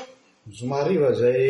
mizomahriva 0.48 1.10
zay 1.20 1.46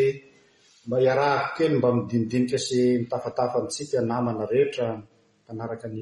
mba 0.86 0.96
iarahako 1.06 1.50
kely 1.56 1.70
mba 1.78 1.88
midinidinika 1.96 2.58
sy 2.66 2.80
mitafatafa 3.00 3.56
amintsika 3.58 3.98
namana 4.10 4.44
rehetra 4.50 4.88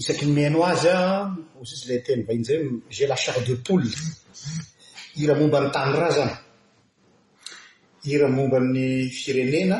isaky 0.00 0.24
ny 0.26 0.32
meino 0.34 0.60
azy 0.72 0.86
an 0.86 1.34
ozy 1.60 1.72
izy 1.74 1.86
la 1.92 1.96
teny 2.06 2.20
va 2.26 2.32
inyizay 2.32 2.60
gela 2.98 3.16
char 3.22 3.36
de 3.46 3.54
poul 3.66 3.82
ira 5.22 5.34
momba 5.38 5.58
ny 5.64 5.68
tany 5.74 5.92
raha 5.98 6.10
zany 6.18 6.34
ira 8.14 8.26
momba 8.36 8.58
n'ny 8.60 9.10
firenena 9.20 9.78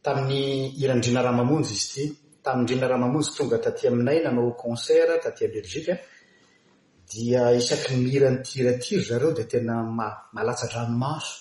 tamin'ny 0.00 0.80
irandrina 0.82 1.20
rahamamonjy 1.26 1.72
izy 1.76 1.86
ity 1.88 2.02
tamiydrina 2.44 2.86
rahamamonjy 2.90 3.30
tonga 3.36 3.58
taty 3.64 3.84
aminay 3.90 4.18
nanao 4.24 4.52
concert 4.62 5.10
tatya 5.24 5.46
belgikan 5.52 5.98
dia 7.10 7.42
isaky 7.60 7.90
nmirany 7.94 8.38
tiratiry 8.46 9.02
zareo 9.08 9.30
dia 9.36 9.44
tena 9.52 9.74
ma-malatsadranomaso 9.98 11.34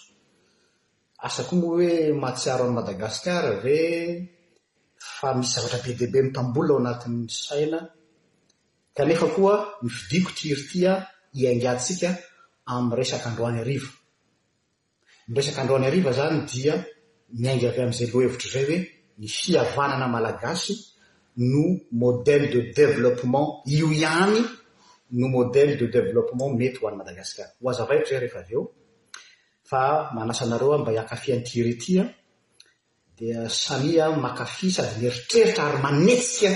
asako 1.26 1.56
noa 1.56 1.68
hoe 1.74 2.14
mahatsiaro 2.22 2.64
hoany 2.64 2.76
madagasikara 2.80 3.52
ve 3.64 3.78
fa 5.18 5.28
misy 5.38 5.54
zavatra 5.56 5.80
be 5.84 5.92
dihaibe 5.98 6.20
mitambolona 6.28 6.90
ao 6.90 6.94
anatiny 6.96 7.20
saina 7.46 7.80
kanefa 8.98 9.28
koa 9.36 9.56
mifidikotriritian 9.84 11.00
iaingasika 11.40 12.10
amekandd 12.66 13.38
ndaing 17.34 17.64
azay 17.68 18.08
lohevitrayoe 18.14 18.78
ny 19.20 19.28
fiavanana 19.38 20.08
malagasy 20.16 20.74
no 21.52 21.64
modele 22.02 22.48
de 22.54 22.60
developement 22.80 23.50
io 23.76 23.88
iany 24.02 24.36
no 25.18 25.26
modele 25.36 25.74
de 25.82 25.88
developement 25.98 26.52
mety 26.60 26.78
hoan'ny 26.82 26.98
madagasiaraatrzay 27.02 28.20
eeao 28.24 28.64
fa 29.68 30.12
manasa 30.16 30.46
anareo 30.48 30.74
a 30.74 30.78
mba 30.78 30.92
hiakafi 30.92 31.34
antihiry 31.34 31.74
ty 31.82 32.00
an 32.00 32.10
dia 33.18 33.50
samia 33.50 34.12
mahakafy 34.12 34.72
sady 34.72 34.96
mieritreritra 35.02 35.64
ary 35.68 35.78
manetsika 35.84 36.52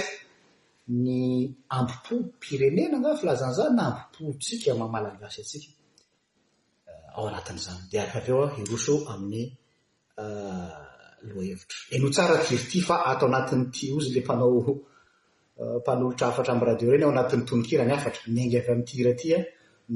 ny 0.88 1.48
ampi-po 1.70 2.16
pirenena 2.40 2.96
anaflazanzany 3.02 3.76
na 3.76 3.84
ampi-po 3.92 4.28
tsamamalanyvsy 4.40 5.42
tsika 5.50 5.72
eh, 6.88 7.18
aoanatn'zanyd 7.18 7.92
af 8.00 8.12
aveoa 8.20 8.48
iroso 8.62 8.94
amin'y 9.14 9.46
eh, 10.24 10.72
loa 11.28 11.44
hevitra 11.50 11.80
eno 11.96 12.08
tsara 12.16 12.38
tiryty 12.48 12.78
fa 12.88 12.96
atao 13.12 13.28
anatin'ny 13.32 13.66
ty 13.76 13.84
ozy 13.96 14.10
la 14.16 14.22
mpanaompanolotra 14.24 16.26
eh, 16.28 16.32
afatra 16.32 16.52
amy 16.54 16.64
radio 16.70 16.88
reny 16.92 17.04
ao 17.06 17.12
anat'ny 17.16 17.42
tonikira 17.50 17.84
ny 17.86 17.94
afatra 17.98 18.24
ngy 18.46 18.54
ay 18.60 18.66
am' 18.72 18.84
thiratya 18.88 19.38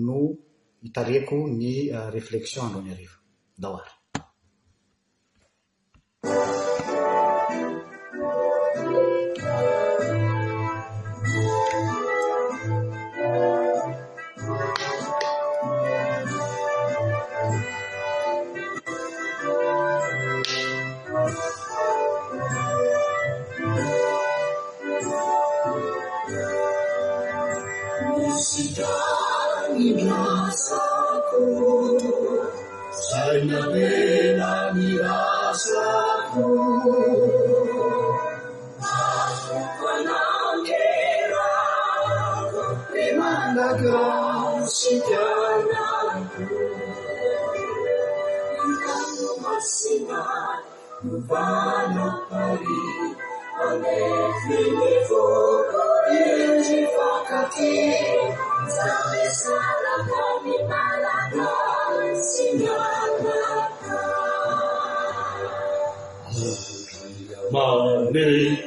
no 0.08 0.18
hitariko 0.86 1.36
ny 1.58 1.70
ah, 1.98 2.08
refleksion 2.18 2.64
andro 2.66 2.80
any 2.82 2.94
arifa 2.96 3.18
dao 3.62 3.74
ary 3.82 3.95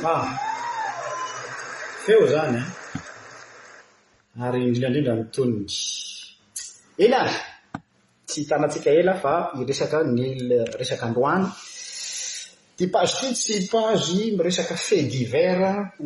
h 0.02 0.08
eo 2.12 2.24
zanya 2.32 2.64
eh? 2.64 4.42
ary 4.46 4.60
indrindrandrindra 4.66 5.14
mitoniny 5.20 5.68
el 7.04 7.12
ay 7.22 7.32
tsy 8.28 8.38
hitanatsika 8.42 8.90
ela 9.00 9.14
fa 9.22 9.34
iresaka 9.62 9.98
ny 10.16 10.24
resaka 10.80 11.04
androany 11.08 11.44
tia 12.76 12.88
page 12.94 13.12
ty 13.20 13.28
tsy 13.40 13.56
pagy 13.72 14.22
miresaka 14.36 14.74
fe 14.86 14.98
diver 15.12 15.60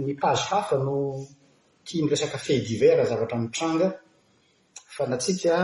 ny 0.05 0.13
page 0.23 0.43
hafa 0.51 0.77
no 0.87 0.95
ti 1.87 1.95
miresaka 2.05 2.39
fet 2.47 2.61
diver 2.69 2.99
zavatra 3.11 3.37
mitranga 3.45 3.89
fa 4.95 5.03
na 5.09 5.15
atsika 5.19 5.55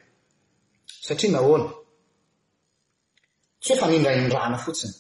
satria 1.06 1.32
nahoana 1.36 1.68
tsy 3.62 3.72
hoefa 3.72 3.86
nindraindrana 3.92 4.58
fotsiny 4.64 4.94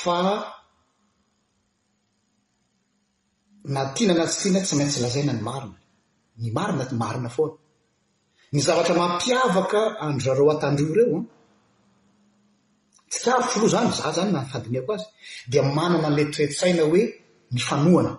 fa 0.00 0.16
natiana 3.74 4.14
na 4.18 4.24
tsy 4.30 4.38
tiana 4.42 4.60
tsy 4.66 4.74
maintsy 4.78 4.98
lazaina 5.04 5.32
ny 5.38 5.44
marina 5.48 5.76
ny 6.40 6.48
marina 6.58 6.84
marina 7.02 7.28
foaa 7.36 7.52
ny 8.52 8.58
zavatra 8.66 8.94
mampiavaka 9.00 9.80
andy 10.02 10.20
zareo 10.26 10.46
an-tandroa 10.52 10.92
ireoan 10.94 11.24
hm? 11.24 11.28
tsy 13.10 13.18
karotro 13.24 13.52
aloha 13.54 13.72
izany 13.74 13.92
za 13.98 14.08
zany 14.16 14.30
na 14.32 14.40
nyfadiniako 14.44 14.90
azy 14.96 15.06
dia 15.50 15.62
manana 15.76 16.08
ny 16.10 16.16
letiretosaina 16.18 16.82
hoe 16.90 17.02
ny 17.54 17.60
fanoana 17.68 18.12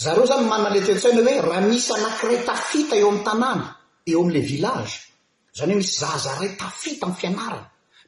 zareo 0.00 0.24
zany 0.30 0.46
manna 0.48 0.68
ila 0.74 0.84
toettsaina 0.86 1.22
hoe 1.26 1.40
raha 1.46 1.60
misy 1.70 1.90
anankiray 1.98 2.38
tafita 2.48 2.94
eo 3.00 3.08
ami'ny 3.10 3.24
tanàna 3.28 3.64
eo 4.10 4.18
am'la 4.24 4.40
village 4.52 4.94
zany 5.56 5.70
hoe 5.72 5.80
misy 5.80 5.94
zahazaray 6.02 6.50
tafita 6.62 7.02
amnny 7.06 7.18
fianarana 7.22 7.60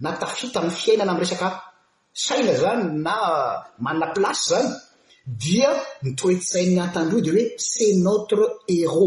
na 0.02 0.08
tafita 0.22 0.56
aminy 0.60 0.76
fiainana 0.82 1.10
am' 1.12 1.22
resaka 1.24 1.48
saina 2.24 2.52
zany 2.62 2.82
na 3.04 3.14
manna 3.84 4.06
plase 4.14 4.48
zany 4.50 4.68
dia 5.42 5.70
mitoetsain'ny 6.04 6.76
antandroia 6.84 7.24
de 7.28 7.32
hoe 7.40 7.48
c'et 7.68 7.92
notre 8.06 8.40
éro 8.80 9.06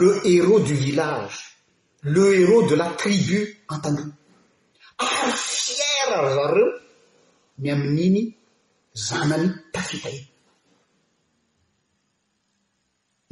le 0.00 0.08
héro 0.32 0.56
du 0.68 0.74
village 0.86 1.36
le 2.14 2.22
éro 2.42 2.56
de 2.70 2.74
la 2.82 2.88
tribu 3.02 3.38
antandroa 3.74 4.12
ary 5.06 5.32
fiera 5.46 6.18
zareo 6.36 6.68
ny 7.60 7.68
amin'iny 7.74 8.22
zanany 9.06 9.48
tafita 9.74 10.10
i 10.18 10.20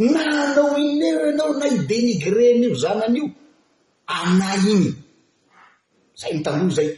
na 0.08 0.22
nao 0.56 0.78
iny 0.86 1.04
eo 1.12 1.20
anao 1.30 1.50
na 1.60 1.66
iny 1.70 1.80
denigren'io 1.90 2.70
zanan'io 2.82 3.26
anay 4.18 4.58
iny 4.74 4.86
zay 6.20 6.32
mitanloo 6.36 6.72
zay 6.78 6.88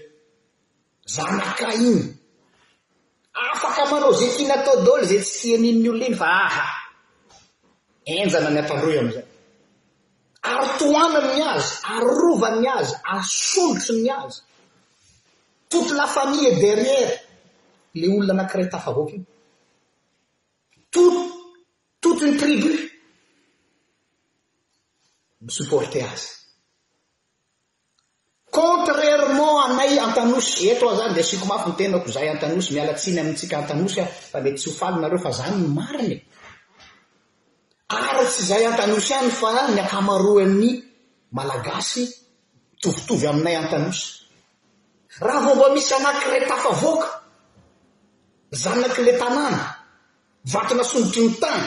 zanankiray 1.15 1.79
iny 1.91 2.03
afaky 3.53 3.83
manao 3.91 4.13
zekiny 4.21 4.55
taodôlo 4.67 5.05
zay 5.11 5.21
tsy 5.25 5.31
sian'inny 5.37 5.89
olona 5.91 6.07
iny 6.09 6.19
fa 6.21 6.29
aha 6.47 6.65
enjana 8.15 8.51
ny 8.55 8.61
amparoy 8.63 8.97
amizay 9.03 9.25
arotoananny 10.53 11.43
azy 11.55 11.71
arovany 11.95 12.67
azy 12.79 12.95
asolotsony 13.17 14.09
azy 14.23 14.37
toto 15.71 15.93
la 15.99 16.07
famille 16.17 16.51
derièra 16.63 17.17
le 17.99 18.07
olona 18.15 18.35
nankiray 18.39 18.67
tafavoaky 18.73 19.15
iny 19.17 19.27
toto 20.95 21.21
totony 22.03 22.37
tribo 22.43 22.73
sporte 25.49 26.03
azy 26.05 26.31
contrairement 28.51 29.71
anay 29.71 29.99
antanosy 29.99 30.69
eto 30.71 30.89
ao 30.91 30.97
zany 30.97 31.15
de 31.15 31.21
asiko 31.21 31.47
mafo 31.47 31.69
ni 31.71 31.75
tenako 31.77 32.09
zay 32.13 32.29
antanosy 32.29 32.73
mialatsiny 32.75 33.21
amitsika 33.21 33.59
antanosy 33.59 34.01
a 34.01 34.07
fame 34.07 34.53
tsy 34.55 34.71
hofalinareo 34.71 35.19
fa 35.19 35.33
zany 35.33 35.57
ny 35.57 35.67
mariny 35.69 36.23
aratsy 37.89 38.43
zay 38.45 38.65
antanosy 38.67 39.15
any 39.15 39.31
fa 39.31 39.67
ny 39.69 39.81
ahamaro 39.81 40.39
amin'ny 40.39 40.83
malagasy 41.31 42.05
mitovitovy 42.75 43.27
aminay 43.27 43.57
an-tanosy 43.57 44.25
raha 45.21 45.41
vomba 45.47 45.69
misy 45.75 45.95
anakiretafa 45.95 46.69
avoaka 46.75 47.09
zanaky 48.63 49.01
la 49.07 49.15
tanàna 49.23 49.63
vatona 50.53 50.85
sonotrino 50.85 51.35
tany 51.43 51.63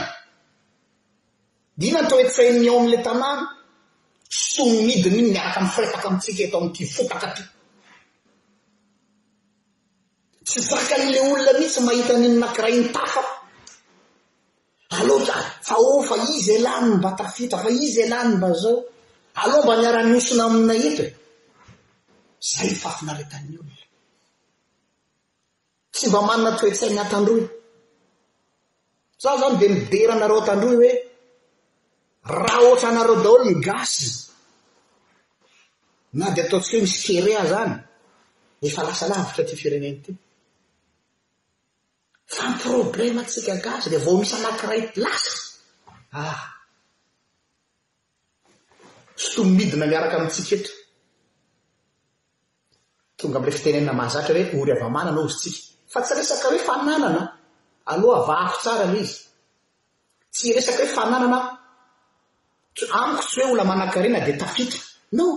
dina 1.78 2.02
ny 2.02 2.08
tao 2.08 2.18
oe 2.20 2.30
tsainiao 2.30 2.80
amla 2.80 3.00
tanàna 3.06 3.55
somidiny 4.36 5.20
iny 5.20 5.32
miaraka 5.32 5.60
ny 5.64 5.70
firetaka 5.76 6.08
amitsika 6.10 6.42
eto 6.48 6.56
amityfotakaty 6.60 7.44
tsy 10.48 10.60
zaka 10.70 10.96
n'le 11.04 11.20
olona 11.32 11.52
mihitsy 11.60 11.80
mahitan'iny 11.88 12.38
nankirayny 12.42 12.88
tafa 12.96 13.22
aleoaa 14.98 15.42
fao 15.68 15.86
oh, 15.96 16.04
fa 16.10 16.16
izy 16.38 16.52
alany 16.60 16.88
mba 16.98 17.10
tafita 17.20 17.58
fa 17.64 17.70
izy 17.86 18.02
alany 18.08 18.30
mba 18.38 18.48
zao 18.62 18.78
aloamba 19.42 19.74
miara-nosona 19.82 20.44
aminaio 20.50 20.92
e. 21.06 21.08
zay 22.50 22.68
ifafinaretany 22.76 23.50
olna 23.62 23.84
tsy 25.94 26.06
mba 26.10 26.20
manana 26.28 26.52
toetsainy 26.60 27.00
atandroy 27.06 27.44
zaho 29.22 29.36
zany 29.42 29.56
de 29.62 29.68
midera 29.74 30.14
nareo 30.22 30.40
atandroy 30.44 30.76
hoe 30.82 30.92
raha 32.44 32.60
oatra 32.68 32.88
anareo 32.92 33.18
daolo 33.24 33.44
ny 33.50 33.58
gasy 33.68 34.25
nad 36.20 36.38
ataontsika 36.40 36.78
hoe 36.78 36.84
misy 36.86 37.00
kere 37.08 37.50
zany 37.52 37.74
eflaavitra 38.68 39.44
tfirenen 39.50 39.96
fa 42.36 42.44
mproblematsika 42.54 43.54
gazy 43.66 43.90
la 43.94 44.00
vao 44.06 44.18
misy 44.22 44.34
anankiray 44.40 44.82
lasai 45.04 45.36
miaak 49.58 50.16
mit 50.38 50.68
ena 53.80 53.92
amlafeaahaara 53.94 54.36
ery 54.36 54.78
aanaa 54.86 55.28
zk 55.40 55.56
fa 55.94 56.00
tsy 56.06 56.14
resaka 56.20 56.48
hoe 56.54 56.60
fananana 56.70 57.22
aloha 57.92 58.18
avahafo 58.22 58.58
tsara 58.64 58.86
lay 58.94 59.04
izy 59.08 59.18
tsy 60.36 60.48
resaky 60.58 60.82
hoe 60.84 60.92
fananana 60.98 61.38
amiko 63.02 63.26
tsy 63.28 63.36
hoe 63.42 63.52
ola 63.54 63.64
mananrena 63.72 64.20
di 64.28 64.34
tafita 64.44 64.78
no 65.20 65.28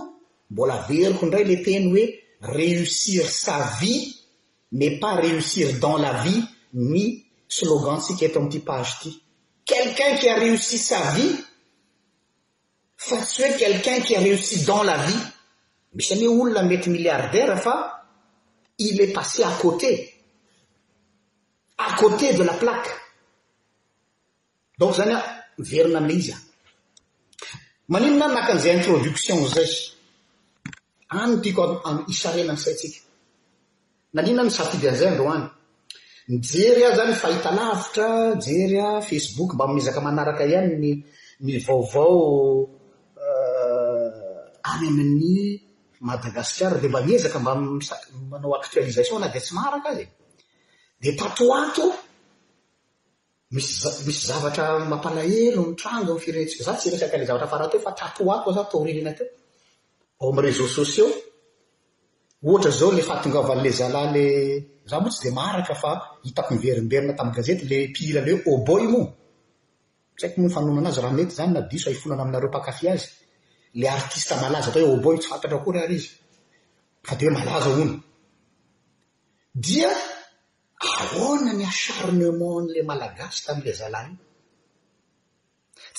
mbola 0.51 0.75
veriko 0.87 1.23
ndray 1.27 1.45
le 1.49 1.57
teny 1.65 1.83
hoe 1.93 2.05
réussir 2.55 3.29
sa 3.29 3.57
vie 3.81 4.15
mais 4.71 4.97
pas 4.99 5.15
réussir 5.15 5.79
dans 5.79 5.97
la 5.97 6.13
vie 6.23 6.43
ny 6.73 7.05
slogan 7.47 7.97
tsika 8.01 8.25
eto 8.25 8.39
amity 8.39 8.59
page 8.69 8.91
ity 8.95 9.11
quelqu'un 9.71 10.11
qui 10.19 10.27
a 10.29 10.35
réussi 10.45 10.77
sa 10.77 11.01
vie 11.17 11.35
fa 12.97 13.17
tsy 13.23 13.41
hoe 13.43 13.57
quelqu'un 13.61 13.97
qui 14.05 14.15
a 14.15 14.19
réussi 14.27 14.63
dans 14.65 14.81
la 14.91 14.97
vie 15.07 15.21
misy 15.95 16.13
amy 16.13 16.25
olona 16.27 16.63
mety 16.63 16.89
milliardaire 16.95 17.55
fa 17.65 17.75
ily 18.85 19.01
est 19.03 19.13
passé 19.17 19.43
a 19.51 19.51
côté 19.65 19.91
a 21.87 21.87
côté 22.01 22.33
de 22.37 22.43
la 22.49 22.53
plake 22.61 22.89
donc 24.79 24.91
zany 24.97 25.13
a 25.19 25.21
verina 25.69 25.99
amila 26.01 26.17
izy 26.19 26.31
a 26.35 26.37
maninona 27.93 28.27
nahaka 28.33 28.51
an'izay 28.53 28.75
introduction 28.79 29.39
zay 29.53 29.69
an 31.17 31.41
tako 31.43 31.81
sarenany 32.21 32.57
saiikaanannzay 34.53 34.97
arjery 36.71 36.83
a 36.89 36.95
zany 36.99 37.13
ahtvira 37.73 38.07
jerya 38.47 38.87
facebook 39.09 39.49
mba 39.55 39.65
mezaka 39.75 39.99
manaraka 40.07 40.43
ianyny 40.51 40.89
mivaovao 41.45 42.21
eh, 43.17 44.63
ameminy 44.73 45.37
madagasikara 46.07 46.77
de 46.83 46.87
mba 46.91 46.99
mezaka 47.09 47.37
mba 47.43 47.53
manaoaaaion 48.31 49.21
nad 49.25 49.33
tsy 49.45 49.55
aratatoao 49.65 51.87
mismisy 53.55 54.21
zavatra 54.29 54.63
mampalahelo 54.91 55.61
mitrango 55.69 56.11
n 56.15 56.19
fireentsika 56.23 56.63
za 56.67 56.73
tsy 56.77 56.87
resaka 56.93 57.15
ilay 57.15 57.27
zavatra 57.29 57.47
afaraha 57.47 57.71
teo 57.71 57.81
fa 57.85 57.91
tatoato 57.99 58.49
zao 58.55 58.63
ataorinina 58.65 59.13
teo 59.17 59.29
ao 60.21 60.29
amn'ny 60.31 60.43
rézea 60.47 60.67
sosia 60.77 61.05
ohatra 62.47 62.71
zao 62.79 62.91
lay 62.95 63.05
fatongavan'la 63.09 63.71
zalahy 63.79 64.11
la 64.13 64.87
za 64.89 64.97
mo 65.03 65.07
tsy 65.11 65.21
de 65.25 65.29
maraka 65.39 65.73
fa 65.81 65.91
hitako 66.25 66.51
miverimberina 66.53 67.13
tami'gazeta 67.19 67.63
la 67.71 67.79
piilany 67.95 68.31
hoe 68.41 68.53
aboi 68.59 68.83
oh 68.85 68.91
mo 68.93 69.01
tsaiko 70.17 70.35
moanfanonanazy 70.41 70.99
rahamety 71.05 71.33
zany 71.37 71.51
naso 71.55 72.09
naaeazaaoheoi 74.41 75.19
tsy 75.19 75.29
faao 75.31 75.49
dhoe 75.51 77.29
malaza 77.37 77.69
ono 77.81 77.85
dia 79.65 79.91
ahona 81.01 81.51
ny 81.59 81.63
acharnement 81.71 82.61
nlay 82.67 82.83
malagasy 82.91 83.39
tamin'lay 83.45 83.75
zalahy 83.81 84.11
io 84.13 84.19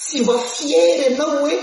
sy 0.04 0.16
mba 0.22 0.34
fiery 0.54 0.96
ianao 1.08 1.32
hoe 1.42 1.56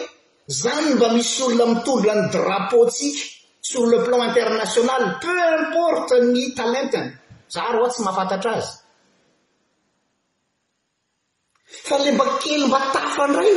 zany 0.47 0.95
mba 0.95 1.09
misy 1.13 1.43
olona 1.43 1.65
mitondra 1.75 2.13
ny 2.15 2.27
drapeô 2.31 2.85
tsika 2.91 3.21
sor 3.61 3.87
le 3.89 3.97
plan 4.03 4.23
international 4.29 5.17
pe 5.19 5.33
importe 5.59 6.15
ny 6.23 6.53
talentany 6.55 7.09
za 7.49 7.63
ro 7.71 7.85
a 7.85 7.89
tsy 7.91 8.01
mahafantatra 8.03 8.51
azy 8.59 8.73
fa 11.87 11.95
le 12.03 12.11
mbakely 12.11 12.65
vatafandray 12.73 13.53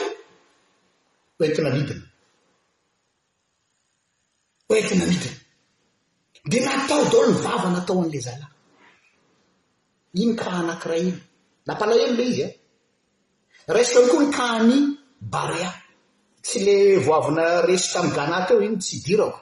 hoentina 1.38 1.70
mitiny 1.76 2.02
hoentina 4.68 5.04
mitiny 5.10 5.36
di 6.50 6.58
natao 6.64 7.02
dao 7.12 7.22
lovava 7.26 7.68
na 7.72 7.78
atao 7.82 8.00
an'la 8.02 8.20
zalahy 8.26 8.50
i 10.12 10.22
no 10.26 10.32
ka 10.40 10.48
nankiray 10.68 10.98
ely 11.06 11.10
napalahelo 11.66 12.12
le 12.18 12.24
i 12.30 12.42
a 12.44 12.48
reston 13.74 14.06
koa 14.10 14.22
ny 14.26 14.30
kany 14.36 14.76
baria 15.32 15.70
tsy 16.42 16.64
le 16.64 16.98
voavana 17.00 17.60
resita 17.64 17.98
amny 18.00 18.12
gana 18.16 18.44
t 18.46 18.50
eo 18.54 18.60
iny 18.66 18.76
tsy 18.80 18.92
hidirako 18.96 19.38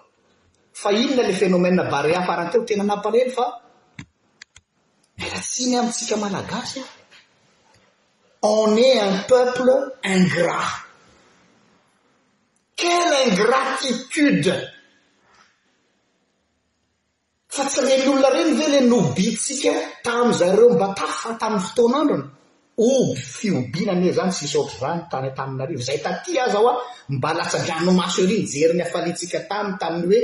fa 0.81 0.89
inona 1.03 1.23
la 1.29 1.35
fénomèna 1.41 1.83
bareaparateo 1.93 2.61
tena 2.69 2.85
nampanely 2.85 3.31
fa 3.37 3.45
mlasiny 5.21 5.75
amitsika 5.79 6.17
malagasy 6.23 6.79
an 6.85 6.89
on 8.53 8.77
et 8.89 8.99
un 9.09 9.17
peuple 9.33 9.73
ingrat 10.15 10.71
quelle 12.81 13.17
ingratitude 13.29 14.53
fa 17.55 17.63
tsy 17.71 17.81
ne 17.87 17.95
ny 18.03 18.07
olona 18.13 18.29
reny 18.35 18.53
va 18.61 18.67
la 18.75 18.81
nobitsika 18.91 19.73
tamzareo 20.05 20.69
mba 20.75 20.89
ta 20.99 21.07
fa 21.19 21.31
taminny 21.41 21.65
fotoanaandrony 21.67 22.27
oby 22.79 23.21
fiobina 23.21 23.93
any 23.93 24.07
e 24.09 24.13
zany 24.17 24.31
ssotrazany 24.33 25.03
tany 25.11 25.29
taminarivo 25.37 25.83
zay 25.87 25.99
taty 26.05 26.33
aza 26.45 26.59
ho 26.63 26.69
a 26.73 26.75
mbalatsadraono 27.15 27.93
maso 28.01 28.19
eryny 28.25 28.47
jeri 28.53 28.75
ny 28.77 28.83
afalitsika 28.87 29.39
tany 29.51 29.69
tamin'ny 29.81 30.07
hoe 30.09 30.23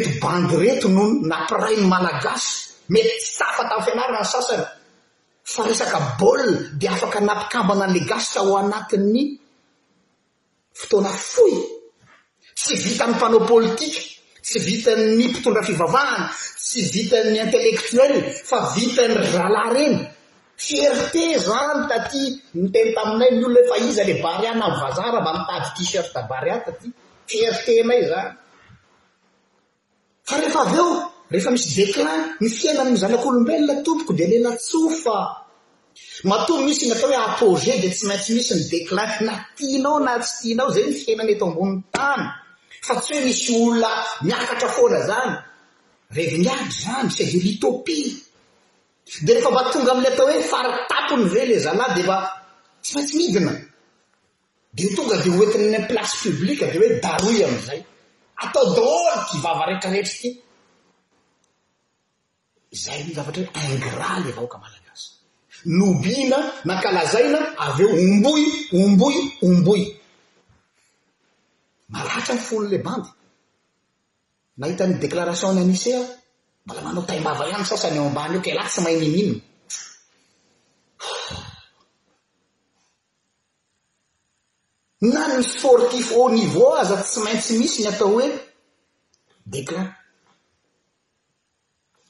retobangy 0.00 0.54
reto 0.62 0.86
no 0.96 1.02
napiray 1.30 1.74
ny 1.80 1.86
malagasy 1.92 2.52
mety 2.92 3.12
tsy 3.22 3.32
tafa 3.40 3.62
taminyfianarana 3.70 4.20
ny 4.24 4.28
sasany 4.34 4.64
fa 5.52 5.60
resaka 5.68 5.98
baola 6.18 6.44
dia 6.80 6.90
afaka 6.96 7.18
napikambana 7.28 7.82
an'le 7.86 8.00
gasta 8.10 8.38
ho 8.46 8.52
anati'ny 8.62 9.20
fotoana 10.78 11.12
foy 11.32 11.54
tsy 12.58 12.74
vitan 12.84 13.12
paneao 13.20 13.42
pôlitika 13.50 14.00
tsy 14.46 14.58
vitany 14.68 15.04
mpitondra 15.28 15.62
fivavahana 15.68 16.24
tsy 16.64 16.80
vitan'ny 16.94 17.36
intelektoel 17.44 18.14
fa 18.48 18.56
vitany 18.74 19.14
ralay 19.36 19.70
reny 19.76 19.98
fierté 20.56 21.38
zany 21.38 21.88
taty 21.88 22.22
ni 22.54 22.68
teny 22.72 22.92
taminay 22.94 23.32
mollo 23.40 23.58
efa 23.62 23.76
iza 23.88 24.04
le 24.04 24.14
bariana 24.24 24.66
my 24.68 24.76
vazara 24.82 25.20
mba 25.20 25.32
mitady 25.38 25.68
tisirt 25.76 26.12
baria 26.30 26.56
taty 26.64 26.86
fierténay 27.28 28.02
zany 28.10 28.30
fa 30.28 30.34
rehefa 30.38 30.60
av 30.66 30.72
eo 30.78 30.88
rehefa 31.32 31.50
misy 31.54 31.68
declin 31.78 32.10
ny 32.42 32.48
fiainany 32.58 32.90
myzanak'olombelona 32.94 33.74
tompoko 33.86 34.12
de 34.18 34.24
lelatsofa 34.32 35.16
matoy 36.30 36.60
misy 36.66 36.84
natao 36.88 37.08
hoe 37.10 37.20
apôge 37.30 37.72
de 37.82 37.88
tsy 37.94 38.04
maintsy 38.08 38.30
misy 38.36 38.52
ny 38.58 38.64
declin 38.72 39.28
natianao 39.28 39.96
na 40.06 40.12
tsy 40.24 40.32
tianao 40.40 40.70
zay 40.74 40.86
fiainany 41.00 41.32
eto 41.34 41.44
amboniny 41.48 41.82
tany 41.94 42.24
fa 42.86 42.94
tsy 43.00 43.10
hoe 43.14 43.24
misy 43.28 43.48
olola 43.62 43.90
miakatra 44.26 44.68
foana 44.76 45.00
zany 45.10 45.30
revinyady 46.16 46.66
zany 46.84 47.08
sy 47.14 47.20
avelitopie 47.24 48.10
de 49.26 49.32
rehefa 49.34 49.50
mba 49.50 49.64
tonga 49.72 49.90
amin'ny 49.92 50.06
atao 50.10 50.28
hoe 50.32 50.44
faritapo 50.52 51.14
ny 51.20 51.24
ve 51.32 51.42
la 51.48 51.58
zalahy 51.66 51.92
de 51.96 52.02
fa 52.08 52.16
tsy 52.82 52.92
maintsy 52.94 53.16
midina 53.20 53.52
de 54.76 54.84
tonga 54.96 55.16
de 55.24 55.30
hoetinanyin 55.36 55.86
place 55.90 56.16
publika 56.24 56.66
de 56.72 56.78
hoe 56.78 56.90
darouy 57.02 57.38
ami'izay 57.46 57.80
atao 58.42 58.64
daoloty 58.76 59.36
vava 59.44 59.64
rehetrarehetra 59.70 60.14
ity 60.18 60.30
zay 62.82 63.00
zaatra 63.16 63.42
hoe 63.56 63.70
ingra 63.74 64.08
ley 64.24 64.32
vaoka 64.38 64.56
malagasy 64.64 65.08
nobina 65.78 66.38
nakalazaina 66.68 67.38
av 67.64 67.80
eo 67.82 67.88
omboy 68.04 68.42
omboy 68.80 69.16
omboy 69.48 69.82
maratra 71.92 72.32
ny 72.36 72.42
folo 72.48 72.66
le 72.72 72.78
bandy 72.86 73.08
nahitan'ny 74.58 74.94
declarationny 75.04 75.60
anicea 75.64 76.00
mbla 76.66 76.82
manao 76.82 77.02
taimbava 77.08 77.44
ihany 77.48 77.64
sasany 77.70 77.96
eo 77.98 78.06
ambany 78.10 78.34
eo 78.36 78.42
ke 78.44 78.52
lah 78.58 78.68
tsy 78.72 78.80
mainin 78.84 79.14
in 85.02 85.10
nanyny 85.14 85.44
sportif 85.54 86.06
au 86.18 86.26
niveau 86.38 86.72
aza 86.82 86.96
tsy 87.08 87.18
maintsy 87.24 87.52
misy 87.60 87.78
ny 87.82 87.88
atao 87.92 88.10
hoe 88.14 88.26
deklar 89.54 89.86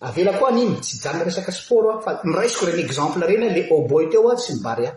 avela 0.07 0.33
koa 0.39 0.51
niny 0.59 0.73
tsy 0.85 0.95
jana 1.03 1.25
resaky 1.29 1.53
sport 1.61 1.87
a 1.93 1.95
fa 2.05 2.11
nyraisiko 2.29 2.65
reny 2.67 2.83
exemple 2.87 3.23
reny 3.31 3.45
a 3.49 3.55
le 3.57 3.63
auboy 3.77 4.05
ty 4.11 4.17
o 4.21 4.29
a 4.33 4.35
tsy 4.41 4.51
mibaryay 4.59 4.93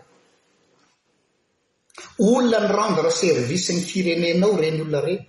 olona 2.28 2.58
ny 2.62 2.68
rendre 2.78 3.10
service 3.22 3.66
ny 3.72 3.80
firenenao 3.90 4.52
reny 4.64 4.78
olona 4.84 5.00
reny 5.06 5.22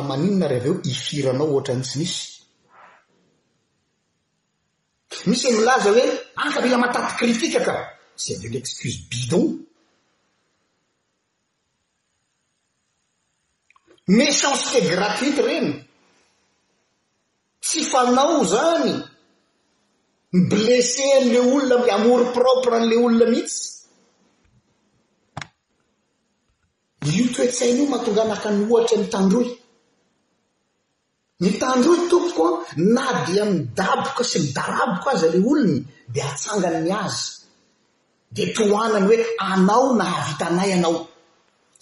fmaninona 0.00 0.46
rey 0.50 0.58
aveo 0.60 0.74
ifiranao 0.92 1.48
ohatrany 1.54 1.82
tsy 1.86 1.96
misy 2.02 2.22
misy 5.30 5.46
milaza 5.58 5.90
hoe 5.96 6.06
anka 6.42 6.58
mila 6.64 6.78
mataty 6.84 7.12
kritika 7.20 7.60
ka 7.68 7.74
zy 8.22 8.30
avy 8.34 8.46
ly 8.52 8.58
excuse 8.62 8.98
bidon 9.10 9.46
méchanceté 14.18 14.78
gratuite 14.94 15.40
ireny 15.42 15.70
tsy 17.64 17.80
falinao 17.90 18.36
zany 18.54 18.90
my 20.34 20.40
blessé 20.50 21.04
an'le 21.18 21.38
olona 21.54 21.76
amour 21.96 22.20
propre 22.36 22.72
an'le 22.78 22.96
olona 23.06 23.26
mihitsy 23.32 23.62
io 27.16 27.24
toetsain' 27.34 27.78
io 27.80 27.86
mahatonga 27.92 28.22
anaka 28.26 28.48
ny 28.54 28.60
ohatra 28.72 28.96
mitandroy 29.02 29.48
nytandro 31.44 31.92
itopokoa 31.96 32.64
na 32.76 33.04
dia 33.28 33.44
midaboka 33.44 34.24
sy 34.24 34.38
midaraboko 34.40 35.06
aza 35.12 35.28
ale 35.28 35.38
olony 35.44 35.78
dia 36.08 36.24
atsangany 36.32 36.80
ny 36.88 36.92
azy 37.04 37.22
tetrohoanany 38.34 39.04
hoe 39.08 39.18
anao 39.50 39.86
na 39.98 40.04
havitanay 40.14 40.70
anao 40.76 40.96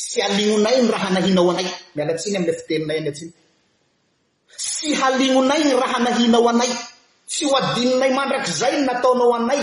sy 0.06 0.18
alignonay 0.26 0.76
ny 0.82 0.88
raha 0.94 1.08
nahinao 1.14 1.46
anay 1.52 1.68
mialatsiny 1.94 2.36
amila 2.38 2.52
fiteninay 2.60 2.98
amlatsiny 3.00 3.30
sy 4.74 4.88
halignonay 5.00 5.62
ny 5.68 5.72
raha 5.82 5.98
nahinao 6.06 6.44
anay 6.52 6.72
tsy 7.30 7.42
ho 7.48 7.52
adininay 7.60 8.12
mandrak'zay 8.18 8.74
ny 8.76 8.82
nataonao 8.88 9.30
anay 9.38 9.62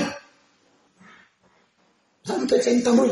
zany 2.26 2.40
mitaitsainy 2.42 2.82
tanoy 2.88 3.12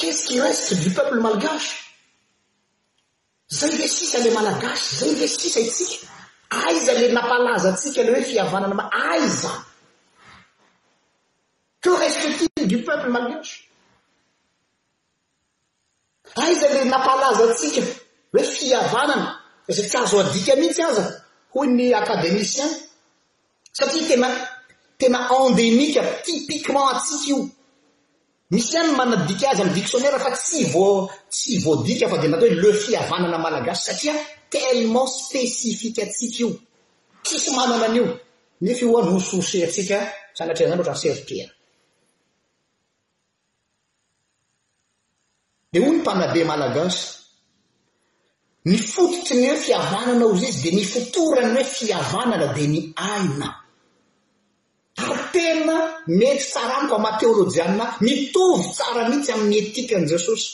ques 0.00 0.24
qui 0.26 0.40
reste 0.40 0.74
do 0.82 0.90
peuple 0.94 1.20
malgashy 1.20 1.76
za 3.48 3.66
ivesisa 3.66 4.18
le 4.24 4.30
malagasy 4.30 4.96
za 4.98 5.06
ivesisa 5.06 5.60
itsika 5.60 6.06
aiza 6.50 6.92
le 6.94 7.08
napalaza 7.12 7.72
tsika 7.72 8.02
ley 8.02 8.14
hoe 8.14 8.24
fihavanana 8.24 8.74
ma- 8.74 8.90
aiza 9.12 9.50
to 11.82 11.96
respective 11.96 12.66
do 12.66 12.78
peuple 12.86 13.10
malgasy 13.16 13.56
aiza 16.44 16.68
le 16.74 16.84
napalaza 16.84 17.44
atsika 17.50 17.80
hoe 18.32 18.44
fihavanana 18.54 19.28
esatrazo 19.68 20.16
adika 20.20 20.52
amitsy 20.56 20.82
aza 20.90 21.04
hoyny 21.54 21.92
akademicien 22.00 22.70
satria 23.76 24.04
tena 24.08 24.28
tena 24.98 25.18
endemika 25.38 26.02
tipikement 26.24 26.88
atsika 26.94 27.26
io 27.32 27.40
misy 28.50 28.72
ihany 28.74 28.92
manadika 28.96 29.48
azy 29.50 29.60
ami'ny 29.62 29.76
diksionnaira 29.78 30.18
fa 30.18 30.30
tsy 30.36 30.60
vo 30.74 30.86
tsy 31.34 31.52
voadika 31.64 32.06
fa 32.10 32.16
dia 32.20 32.28
natao 32.30 32.48
hoe 32.50 32.58
le 32.64 32.70
fiavanana 32.84 33.38
malagasy 33.44 33.82
satria 33.86 34.14
tellement 34.52 35.08
spécifikatsika 35.26 36.36
io 36.42 36.48
tsisy 37.24 37.50
manana 37.58 37.86
an'io 37.88 38.04
nefa 38.64 38.82
io 38.84 38.96
a 38.98 39.00
nosohoseatsika 39.08 39.96
sanatraia 40.36 40.68
zany 40.70 40.78
ohatra 40.80 40.94
aseritera 40.96 41.50
dia 45.70 45.80
ho 45.82 45.86
ny 45.92 45.98
mpanade 46.00 46.40
malagasy 46.50 47.00
nyfototry 48.70 49.34
ny 49.40 49.46
hoe 49.50 49.58
fiavanana 49.64 50.24
ozy 50.32 50.46
izy 50.50 50.60
dia 50.64 50.74
nifotorany 50.78 51.52
hoe 51.56 51.64
fiavanana 51.76 52.46
dia 52.56 52.66
ny 52.74 52.78
aina 53.12 53.48
tena 55.32 55.76
nesy 56.06 56.42
tsaraniko 56.50 56.96
mateolojianymay 56.98 57.90
mitovy 58.04 58.62
tsara 58.74 59.08
mihitsy 59.08 59.32
amin'ny 59.32 59.56
etika 59.58 59.94
any 59.96 60.06
jesosy 60.10 60.46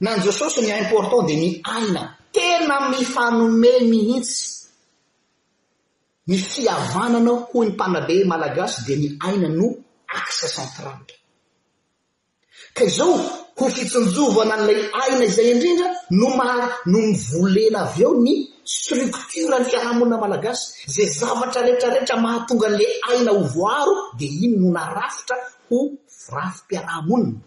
na 0.00 0.08
n 0.16 0.20
jesosy 0.26 0.58
ny 0.62 0.70
important 0.84 1.22
dia 1.26 1.36
ny 1.44 1.48
aina 1.76 2.02
tena 2.34 2.74
mifanome 2.92 3.72
minitsy 3.90 4.66
ny 6.28 6.36
fiavanana 6.50 7.32
hoy 7.50 7.64
ny 7.66 7.70
mpanabe 7.74 8.14
malagasy 8.30 8.78
di 8.86 8.94
ny 9.02 9.06
aina 9.26 9.48
no 9.48 9.66
axe 10.20 10.46
centrale 10.56 11.12
ka 12.76 12.84
izao 12.88 13.41
ho 13.58 13.66
fitsonjovana 13.74 14.54
an'ilay 14.60 14.80
aina 15.02 15.24
izay 15.28 15.48
indrindra 15.52 15.88
no 16.20 16.26
ma 16.36 16.44
no 16.90 16.98
mivolena 17.06 17.80
avy 17.86 18.02
eo 18.06 18.12
ny 18.24 18.32
strictorany 18.74 19.64
fiarahamonina 19.70 20.16
malagasy 20.24 20.64
zay 20.94 21.08
zavatra 21.18 21.60
rehetrarehetra 21.66 22.16
mahatonga 22.24 22.66
an'la 22.70 22.86
aina 23.10 23.30
hovoaro 23.38 23.94
di 24.18 24.26
iny 24.44 24.54
nonarafitra 24.62 25.36
ho 25.68 25.76
firafim-piarahamonina 26.24 27.40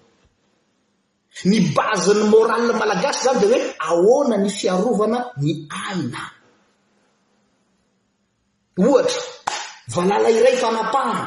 ny 1.49 1.57
bazin'ny 1.75 2.23
morale 2.33 2.73
malagasy 2.81 3.19
zany 3.25 3.37
de 3.41 3.45
hoe 3.51 3.59
ahoanany 3.87 4.49
fiarovana 4.59 5.19
ny 5.43 5.51
aina 5.87 6.21
ohatra 8.87 9.21
valalairay 9.93 10.55
fanapahra 10.63 11.25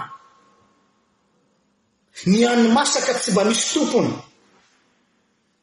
ny 2.31 2.39
anymasaka 2.53 3.13
tsy 3.21 3.31
mba 3.33 3.43
misy 3.49 3.69
tompony 3.93 4.13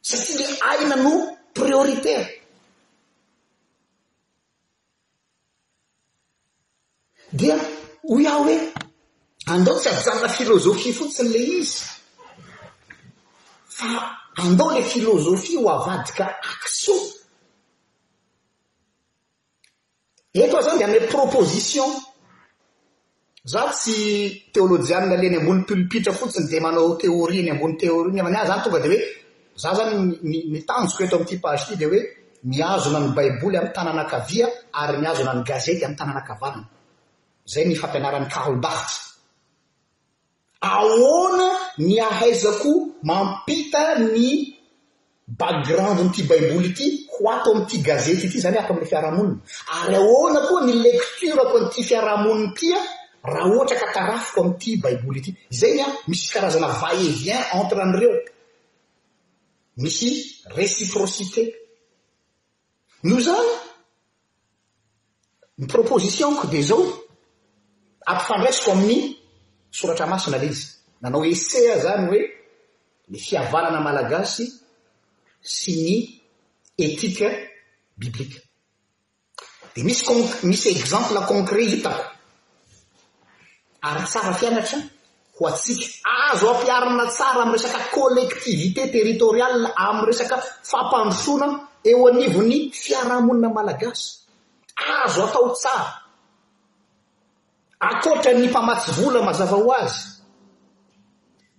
satsia 0.06 0.38
la 0.40 0.62
aina 0.70 0.96
no 1.02 1.12
priorite 1.58 2.14
dia 7.32 7.56
hoy 8.12 8.26
aho 8.32 8.44
hoe 8.44 8.58
andao 9.54 9.76
tsy 9.80 9.90
ajanna 9.94 10.30
filozofia 10.38 10.94
fotsiny 11.00 11.30
lay 11.34 11.48
izy 11.60 11.78
fa 13.78 13.88
andao 14.44 14.68
ilay 14.72 14.84
filozofia 14.94 15.58
ho 15.62 15.68
avadika 15.78 16.26
akso 16.52 16.94
eto 20.42 20.56
ao 20.58 20.64
zany 20.66 20.78
de 20.80 20.86
ama 20.98 21.08
proposition 21.14 21.92
za 23.54 23.62
tsy 23.74 23.98
teolojianina 24.54 25.14
ala 25.16 25.30
ny 25.30 25.38
ambony 25.40 25.62
pilopitra 25.68 26.14
fotsiny 26.20 26.46
dia 26.50 26.62
manao 26.66 26.96
teorie 27.02 27.42
ny 27.44 27.52
ambony 27.54 27.76
teori 27.80 28.12
nyamany 28.16 28.38
ahy 28.38 28.48
zany 28.50 28.64
tonga 28.64 28.80
dia 28.84 28.92
hoe 29.00 29.24
zah 29.56 29.74
zany 29.74 30.20
mitanjoko 30.52 31.04
eto 31.04 31.16
amity 31.18 31.38
page 31.40 31.66
ty 31.68 31.76
de 31.78 31.86
hoe 31.86 32.02
miazonany 32.44 33.14
baiboly 33.16 33.58
amny 33.58 33.72
tananakavia 33.72 34.48
ary 34.74 34.98
miazona 35.00 35.34
ny 35.34 35.44
gazety 35.44 35.86
amny 35.86 35.96
tananakavaliny 35.98 36.66
zay 37.54 37.64
ny 37.66 37.76
fampianaran'ny 37.76 38.28
carlbart 38.30 38.90
aona 40.62 41.48
ny 41.78 42.00
ahaizako 42.00 42.72
mampita 43.04 43.84
ny 44.00 44.54
backgranden'ty 45.28 46.22
baiboly 46.30 46.70
ity 46.76 47.08
ho 47.12 47.30
ato 47.32 47.52
amity 47.56 47.78
gazety 47.82 48.28
ty 48.32 48.38
zany 48.40 48.58
ako 48.60 48.74
amle 48.74 48.86
fiarahamonin 48.86 49.40
ary 49.84 49.96
aona 49.96 50.40
oa 50.52 50.62
nylektre 50.68 51.32
konty 51.54 51.80
fiarahamoniny 51.84 52.52
ty 52.60 52.74
a 52.76 52.80
raha 53.34 53.48
ohatra 53.56 53.78
ka 53.82 53.88
tarafiko 53.96 54.40
amity 54.42 54.70
baiboly 54.84 55.20
ity 55.24 55.32
zany 55.60 55.80
a 55.80 55.88
misy 56.08 56.28
karazana 56.34 56.68
vaevien 56.82 57.40
entrereo 57.56 58.35
misy 59.78 60.42
réciprocité 60.46 61.54
no 63.04 63.20
zany 63.20 63.50
ny 65.58 65.68
propositionko 65.68 66.48
de 66.48 66.62
zao 66.62 66.84
ampifandraisiko 68.08 68.72
amin'ny 68.72 68.98
soratra 69.72 70.06
masina 70.12 70.38
le 70.40 70.48
izy 70.48 70.68
nanao 71.02 71.24
esea 71.34 71.76
zany 71.84 72.06
hoe 72.10 72.22
le 73.12 73.18
fiavanana 73.26 73.80
malagasy 73.88 74.46
sy 75.56 75.74
ny 75.84 75.94
etike 76.88 77.28
biblika 78.00 78.40
de 79.76 79.82
misycon 79.84 80.20
misy 80.50 80.68
exemple 80.70 81.20
concret 81.28 81.68
hitako 81.72 82.04
ary 83.90 84.04
tsara 84.08 84.34
fianatra 84.40 84.80
ko 85.38 85.48
atsika 85.48 85.88
azo 86.32 86.54
ampiarina 86.54 87.06
tsara 87.08 87.42
am' 87.44 87.52
resaka 87.52 87.84
collectivité 87.92 88.90
territorial 88.90 89.68
am'y 89.76 90.06
resaka 90.06 90.38
fampandrosoana 90.72 91.48
eo 91.90 92.08
anivo 92.10 92.42
ny 92.50 92.72
fiarahamonana 92.82 93.50
malagasy 93.58 94.08
azo 95.04 95.22
atao 95.28 95.50
tsara 95.62 95.90
atohatra 97.88 98.32
ny 98.40 98.48
mpamatsy 98.50 98.90
vola 98.98 99.20
mazava 99.28 99.58
ho 99.62 99.70
azy 99.84 99.98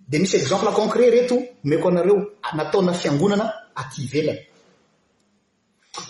dia 0.09 0.21
misy 0.23 0.37
exemple 0.41 0.71
concret 0.79 1.11
reto 1.15 1.37
meko 1.69 1.87
anareo 1.91 2.17
nataona 2.57 2.93
fiangonana 3.01 3.47
aty 3.81 4.03
velana 4.13 4.43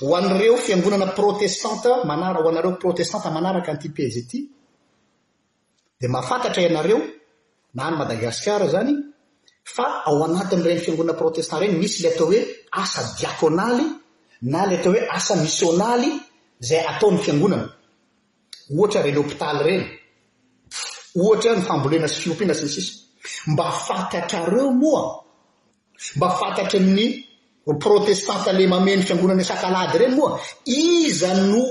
ho 0.01 0.07
an'reo 0.19 0.57
fiangonana 0.67 1.07
protestante 1.19 1.91
manara 2.09 2.39
ho 2.41 2.49
anareo 2.53 2.73
protestante 2.83 3.29
manaraka 3.37 3.69
antypezy 3.73 4.19
ity 4.25 4.39
di 6.01 6.07
mafantatra 6.15 6.63
ianareo 6.63 7.16
nany 7.77 7.95
madagasikar 8.01 8.61
zany 8.73 8.93
fa 9.75 9.85
ao 10.09 10.17
anatin'ny 10.27 10.65
reny 10.69 10.81
fiangonana 10.85 11.19
protestant 11.21 11.61
reny 11.63 11.75
misy 11.81 12.01
le 12.05 12.09
atao 12.13 12.27
hoe 12.31 12.39
asa 12.83 13.01
diakonaly 13.19 13.87
na 14.53 14.61
la 14.69 14.75
atao 14.79 14.93
hoe 14.95 15.03
asa 15.19 15.35
misionaly 15.45 16.11
zay 16.69 16.83
ataon'ny 16.93 17.21
fiangonana 17.25 17.67
ohatrarenyhôpitalyrenyt 18.73 19.87
ny 21.59 21.63
fambolena 21.69 22.09
sy 22.13 22.19
iopina 22.29 22.55
snsisy 22.59 22.93
mba 23.53 23.65
fantatrareo 23.87 24.69
moa 24.83 25.03
mba 26.17 26.27
fantatra 26.39 26.79
ny 26.97 27.05
protestantale 27.85 28.63
mameny 28.75 29.01
fiangonany 29.07 29.45
sakalady 29.51 29.97
reny 30.03 30.15
moa 30.19 30.33
iza 30.85 31.31
no 31.51 31.63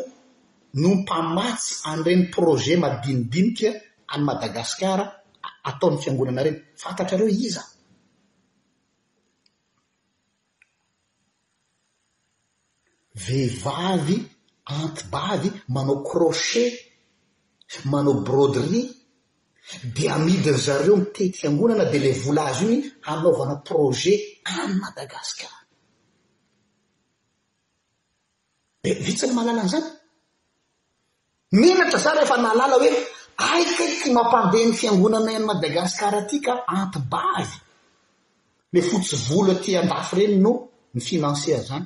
no 0.82 0.90
mpamatsy 0.98 1.70
anyreny 1.90 2.22
proje 2.34 2.74
madinidinika 2.84 3.70
any 4.14 4.24
madagasikara 4.30 5.06
ataon'ny 5.70 6.02
fiangonana 6.04 6.42
ireny 6.44 6.58
fantatra 6.82 7.18
reo 7.22 7.30
iza 7.48 7.64
vehivavy 13.26 14.18
anti 14.82 15.04
bavy 15.14 15.50
manao 15.76 15.98
crochet 16.10 16.74
manao 17.92 18.14
brodrya 18.28 18.84
dia 19.96 20.10
amidiry 20.18 20.60
zareo 20.68 20.96
mitety 21.02 21.38
fiangonana 21.40 21.84
dia 21.92 22.00
ilay 22.02 22.16
vola 22.26 22.42
azy 22.50 22.66
io 22.74 22.80
hanaovana 23.08 23.56
projet 23.68 24.20
any 24.60 24.74
madagasikar 24.84 25.54
dia 28.84 28.94
vitsiny 29.08 29.32
mahalala 29.36 29.62
ana 29.64 29.72
zany 29.74 29.88
menatra 31.60 32.00
zay 32.04 32.14
rehefa 32.18 32.36
nalàla 32.46 32.76
hoe 32.82 32.90
aite 33.38 33.86
ty 34.04 34.12
mampandeh 34.16 34.64
n'ny 34.64 34.76
fiangonanay 34.80 35.36
any 35.38 35.46
madaagasikara 35.48 36.22
ty 36.30 36.38
ka 36.46 36.54
antibavy 36.76 37.56
la 38.74 38.82
fotsi 38.90 39.16
volo 39.28 39.52
aty 39.56 39.72
andafy 39.80 40.14
ireny 40.16 40.38
no 40.46 40.52
ny 40.94 41.00
finansea 41.10 41.60
zany 41.68 41.86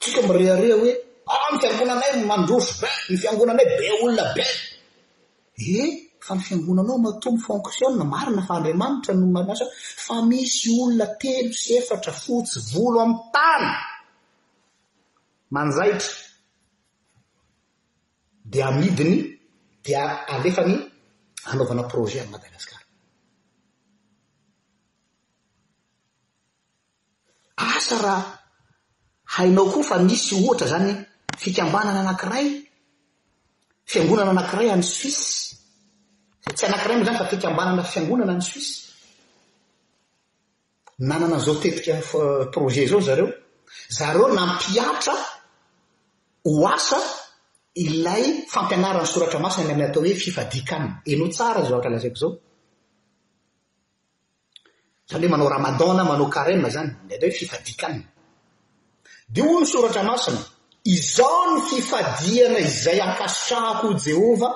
tsika 0.00 0.20
mirehareha 0.28 0.76
hoe 0.80 0.92
a 1.30 1.32
ah, 1.34 1.48
ny 1.52 1.56
fiangonanay 1.62 2.12
nmandroso 2.20 2.72
be 2.80 2.88
ny 3.08 3.16
fiangonanay 3.22 3.66
be 3.78 3.86
olona 4.02 4.24
be 4.36 4.44
e 5.76 5.80
fa 6.24 6.32
ny 6.36 6.42
fiangonanao 6.46 6.96
matombo 7.04 7.40
fonksione 7.46 8.04
marina 8.12 8.42
fa 8.48 8.52
andriamanitra 8.56 9.12
no 9.14 9.26
mas 9.36 9.60
fa 10.04 10.14
misy 10.28 10.64
olona 10.82 11.06
teno 11.20 11.50
sy 11.60 11.70
efatra 11.80 12.12
fotsi 12.22 12.58
volo 12.72 12.96
aminy 13.04 13.18
tany 13.34 13.66
manjaitra 15.54 16.27
dia 18.48 18.66
amidiny 18.72 19.36
dia 19.84 20.24
alefany 20.24 20.74
hanaovana 21.48 21.84
projet 21.92 22.20
aminy 22.22 22.32
madagasikara 22.34 22.84
asa 27.70 27.96
raha 28.04 28.24
hainao 29.34 29.66
koa 29.72 29.84
fa 29.90 29.96
misy 30.08 30.34
ohatra 30.40 30.66
zany 30.72 30.90
fikambanana 31.42 32.00
anankiray 32.04 32.46
fiangonana 33.90 34.30
anakiray 34.34 34.66
any 34.74 34.84
suisy 34.96 35.30
tsy 36.56 36.64
anakiray 36.68 36.94
amoa 36.96 37.06
zany 37.08 37.18
fa 37.22 37.26
fikambanana 37.32 37.82
fiangonana 37.92 38.32
any 38.36 38.44
suisy 38.50 38.72
nanana 41.08 41.34
an'zao 41.38 41.54
tetikaf 41.62 42.10
projet 42.54 42.88
zao 42.92 43.00
zareo 43.08 43.28
zareo 43.98 44.26
nampiatra 44.36 45.14
ho 46.46 46.52
asa 46.76 46.98
ilay 47.76 48.44
fampianaran'ny 48.48 49.08
soratra 49.12 49.40
masina 49.44 49.66
ny 49.68 49.72
amin'ny 49.74 49.88
atao 49.90 50.02
hoe 50.04 50.14
fifadikanna 50.24 50.92
enao 51.12 51.28
tsara 51.36 51.60
ny 51.60 51.66
zao 51.68 51.76
ahatra 51.76 51.90
alazaiko 51.90 52.18
zao 52.22 52.32
zany 55.10 55.24
hoe 55.26 55.30
manao 55.32 55.48
ramadan 55.54 55.96
na 55.96 56.04
manao 56.08 56.28
karea 56.34 56.68
zany 56.74 56.90
ny 57.06 57.12
atao 57.14 57.28
hoe 57.28 57.36
fifadikanna 57.40 58.04
di 59.34 59.40
hoo 59.46 59.60
ny 59.60 59.66
soratra 59.72 60.02
masina 60.08 60.40
izao 60.96 61.42
ny 61.54 61.60
fifadiana 61.68 62.58
izay 62.68 62.98
ankasitrahako 63.06 63.88
jehova 64.04 64.50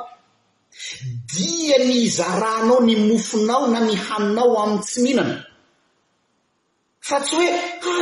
dia 1.33 1.79
ny 1.89 1.99
zarahnao 2.17 2.81
ny 2.87 2.95
mofonao 3.09 3.65
na 3.73 3.79
mihaninao 3.89 4.53
ami'ny 4.65 4.81
tsy 4.87 4.99
mihinana 5.05 5.37
fa 7.07 7.17
tsy 7.25 7.37
hoe 7.37 7.47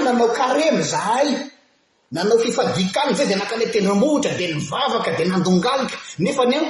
ananao 0.00 0.28
ah, 0.30 0.34
karema 0.38 0.82
zahay 0.92 1.28
nanao 2.10 2.38
fifadikany 2.38 3.14
zay 3.14 3.26
de 3.26 3.34
anakanetendramohitra 3.34 4.34
de 4.34 4.54
nvavaka 4.54 5.10
de 5.18 5.24
nadongalika 5.24 5.94
nefanya 6.18 6.60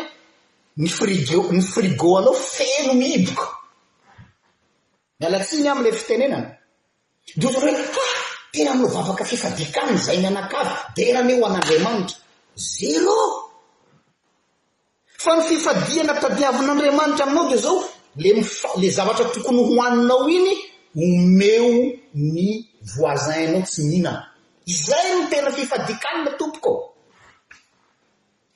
n 0.78 0.86
frig 0.86 1.28
ny 1.52 1.60
frigo 1.62 2.18
anao 2.18 2.34
feno 2.54 2.92
mihiboka 3.00 3.46
mialatsiny 5.20 5.68
ami'la 5.72 5.96
fitenenana 6.00 6.50
de 7.36 7.46
oza 7.46 7.58
oe 7.58 7.72
tenanao 8.52 8.88
vavaka 8.94 9.24
fifadika 9.24 9.80
n 9.90 9.96
zay 10.06 10.18
manaka 10.24 10.58
denanehoan'andriamanitra 10.96 12.16
zero 12.56 13.16
fa 15.22 15.36
my 15.36 15.42
fifadiana 15.48 16.14
tadiavin'andriamanitra 16.22 17.24
aminao 17.26 17.48
de 17.48 17.56
zao 17.64 17.78
lemle 18.16 18.90
zavatra 18.96 19.24
tokony 19.34 19.58
ho 19.66 19.82
aninao 19.82 20.28
iny 20.36 20.50
omeo 21.02 21.70
ny 22.14 22.44
voizin 22.96 23.46
anao 23.48 23.62
tsy 23.62 23.82
mihina 23.82 24.29
zay 24.72 25.14
ny 25.20 25.28
tena 25.28 25.50
fifadikalina 25.50 26.30
tompoko 26.38 26.94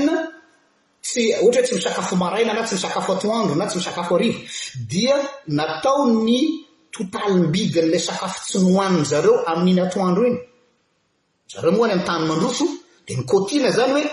oesats 1.13 1.69
natsnataony 3.57 6.37
totalimbidinla 6.95 7.99
sakafo 8.07 8.37
tsy 8.47 8.57
noaniny 8.63 9.05
zreoaminn'iny 9.11 9.81
atoandro 9.87 10.23
iny 10.25 10.37
zareo 11.55 11.71
moa 11.77 11.83
any 11.85 11.91
amin'ny 11.93 12.05
tany 12.07 12.23
mandroso 12.29 12.65
de 13.07 13.11
ny 13.17 13.23
kotina 13.31 13.69
zany 13.77 13.91
hoe 13.93 14.03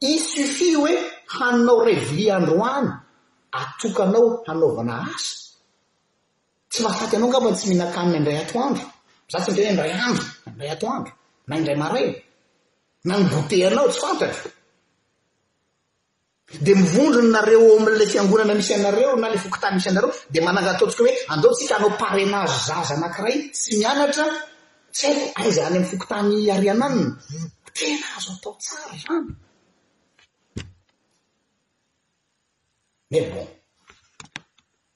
i 0.00 0.12
suifi 0.28 0.66
hoe 0.76 0.92
hainao 1.34 1.76
revi 1.86 2.24
androany 2.36 2.88
atokanao 3.60 4.26
hanaovana 4.46 4.94
asa 5.14 5.32
tsy 6.70 6.80
fahafaty 6.84 7.14
anao 7.16 7.28
angamba 7.28 7.50
tsy 7.56 7.66
mihinakanina 7.68 8.16
indray 8.18 8.38
atoandro 8.44 8.84
za 9.30 9.38
tsy 9.42 9.50
mitena 9.50 9.70
indray 9.72 9.92
andro 10.06 10.24
ndray 10.54 10.70
atoandro 10.74 11.12
na 11.48 11.52
indray 11.58 11.76
maray 11.82 12.08
na 13.06 13.14
ny 13.18 13.24
bote 13.32 13.56
anao 13.68 13.88
tsy 13.90 14.00
fantatro 14.04 14.46
dia 16.60 16.76
mivondronynareo 16.76 17.76
ami'lay 17.78 18.06
fiangonana 18.06 18.54
misy 18.54 18.74
anareo 18.74 19.16
na 19.18 19.28
lay 19.28 19.38
fokotay 19.38 19.72
misy 19.74 19.88
anareo 19.90 20.12
dia 20.30 20.42
mananga 20.44 20.70
ataontsika 20.76 21.02
hoe 21.04 21.16
andeo 21.28 21.50
tsika 21.56 21.76
anao 21.76 21.92
pareinazy 21.98 22.54
zaza 22.66 22.94
anankiray 22.98 23.34
iny 23.34 23.44
tsy 23.50 23.76
mianatra 23.78 24.26
sy 24.98 25.06
aio 25.06 25.22
aizaany 25.40 25.76
ami'ny 25.76 25.86
fokotany 25.90 26.50
ariananina 26.54 27.16
tena 27.76 28.06
azo 28.18 28.30
atao 28.38 28.54
tsara 28.58 28.94
zany 29.02 29.28
mai 33.10 33.22
bon 33.32 33.46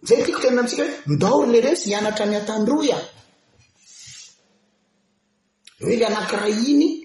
zay 0.09 0.19
tiakotenana 0.25 0.63
mitsika 0.63 0.83
hoe 0.85 0.93
ndao 1.15 1.47
lay 1.53 1.61
reo 1.61 1.77
sy 1.77 1.87
hianatra 1.91 2.25
myatandro 2.27 2.75
ia 2.87 2.99
hoe 5.81 5.95
lay 5.97 6.07
anankiray 6.07 6.57
iny 6.73 6.98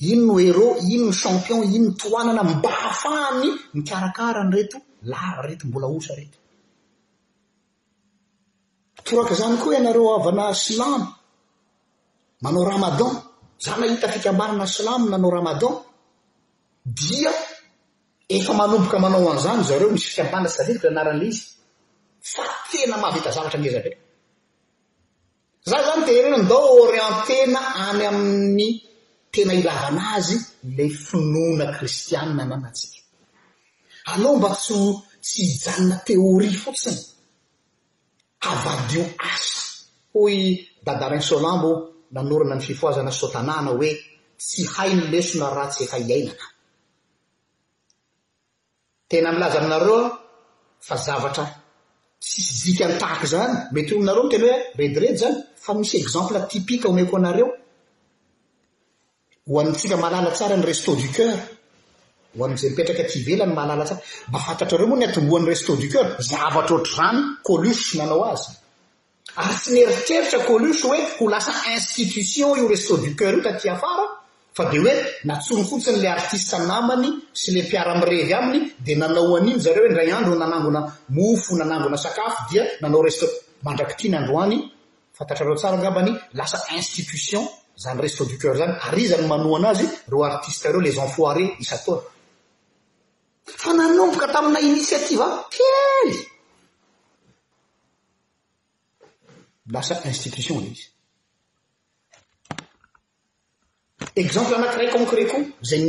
iny 0.00 0.24
no 0.24 0.40
ero 0.40 0.80
iny 0.80 1.04
no 1.04 1.12
champion 1.12 1.62
iny 1.64 1.78
no 1.78 1.90
toanana 1.92 2.42
mmbahafahany 2.42 3.48
mikarakarany 3.76 4.48
reto 4.52 4.78
la 5.04 5.44
reto 5.44 5.66
mbola 5.68 5.86
osa 5.92 6.12
reto 6.18 6.38
torak' 9.06 9.32
izany 9.36 9.56
koa 9.60 9.66
hoe 9.76 9.76
anareo 9.80 10.08
avana 10.18 10.44
slamy 10.64 11.06
manao 12.44 12.64
ramadan 12.72 13.12
za 13.64 13.72
nahita 13.80 14.06
fikambanana 14.14 14.66
slamy 14.76 15.06
manao 15.12 15.30
ramadan 15.36 15.74
dia 16.98 17.32
efa 18.36 18.52
manomboka 18.60 18.98
manao 19.04 19.28
an'izany 19.32 19.62
zareo 19.68 19.88
misy 19.94 20.08
fikampana 20.12 20.46
sy 20.50 20.56
tavetika 20.58 20.86
la 20.88 20.92
anaran'lay 21.00 21.28
izy 21.32 21.42
fa 22.32 22.44
tena 22.72 22.96
mavetazavatra 23.04 23.58
anezandre 23.60 23.92
za 25.70 25.78
zany 25.86 26.02
tehreno 26.08 26.36
ndao 26.44 26.66
orientena 26.84 27.60
any 27.88 28.02
amin'ny 28.10 28.70
ena 29.38 29.52
ilava 29.54 29.86
ana 29.88 30.02
azy 30.14 30.38
le 30.76 30.88
finona 30.88 31.66
kristianna 31.76 32.44
manatsika 32.44 32.98
alao 34.12 34.36
mba 34.36 34.50
tsy 34.62 34.74
tsy 35.24 35.42
hijanona 35.50 35.96
teoria 36.06 36.58
fotsiny 36.64 36.98
avadio 38.50 39.04
asa 39.30 39.60
hoy 40.14 40.36
dadarain 40.84 41.22
solambo 41.30 41.70
nanorana 42.14 42.54
ny 42.56 42.62
fifoazana 42.68 43.10
sotanana 43.20 43.70
hoe 43.78 43.90
tsy 44.42 44.62
hai 44.74 44.90
ny 44.96 45.02
lesona 45.12 45.46
raha 45.56 45.70
tsy 45.72 45.82
efa 45.86 45.98
iainaka 46.00 46.46
tena 49.08 49.28
milaza 49.32 49.58
aminareoa 49.60 50.06
fa 50.86 50.94
zavatra 51.06 51.44
sisy 52.28 52.64
jika 52.68 52.84
nytahaky 52.90 53.26
zany 53.32 53.52
mety 53.74 53.90
ho 53.94 53.96
aminareo 53.96 54.24
n 54.24 54.30
teny 54.30 54.42
hoe 54.42 54.58
rediredy 54.78 55.18
zany 55.22 55.36
fa 55.64 55.70
misy 55.78 55.96
exemple 56.02 56.36
atipika 56.44 56.86
o 56.88 56.92
meko 56.98 57.16
anareo 57.20 57.50
oantsika 59.50 59.96
malala 59.96 60.30
tsara 60.30 60.56
ny 60.56 60.64
resta 60.64 60.92
du 60.94 61.06
euroaa 61.22 62.48
mipetrakaelny 62.62 63.44
ma 63.54 63.84
fantarreomoa 64.46 64.98
ny 65.00 65.04
atmboan'y 65.08 65.46
resta 65.50 65.72
d 65.74 65.82
eur 65.96 66.06
avatr 66.48 66.72
ht 66.84 66.86
ran 66.98 67.16
ôl 67.50 67.62
nanao 68.00 68.22
azyry 69.42 69.86
tsy 69.90 70.08
neritreritras 70.08 70.84
e 70.86 70.88
ho 71.20 71.26
aa 71.34 71.52
instittion 71.76 72.50
o 72.62 72.64
resta 72.72 72.94
du 73.02 73.08
er 73.24 73.34
o 73.38 73.40
tyafara 73.62 74.06
fa 74.56 74.62
de 74.70 74.76
oe 74.82 74.92
natsony 75.28 75.62
fotsinyla 75.70 76.08
artiste 76.18 76.56
namany 76.70 77.08
sy 77.40 77.48
le 77.54 77.60
piararevy 77.70 78.32
amny 78.40 78.58
d 78.84 78.86
nanaoayeeaefeaa 79.00 80.94
institution 86.78 87.44
zany 87.80 88.00
restau 88.04 88.26
du 88.28 88.36
ceur 88.36 88.56
zany 88.60 88.74
arizany 88.88 89.26
manoanazy 89.26 89.86
reo 90.12 90.22
artiste 90.24 90.68
reo 90.70 90.80
lesen 90.80 91.08
foire 91.08 91.44
isa 91.60 91.76
toa 91.84 92.02
fa 93.62 93.70
nanomboka 93.72 94.26
taminay 94.34 94.64
inisiativa 94.68 95.26
lasa 99.74 99.94
institution 100.12 100.60
e 100.68 100.70
izy 100.74 100.84
exemple 104.22 104.54
anakiraikankrekoa 104.58 105.40
za 105.68 105.76
y 105.76 105.84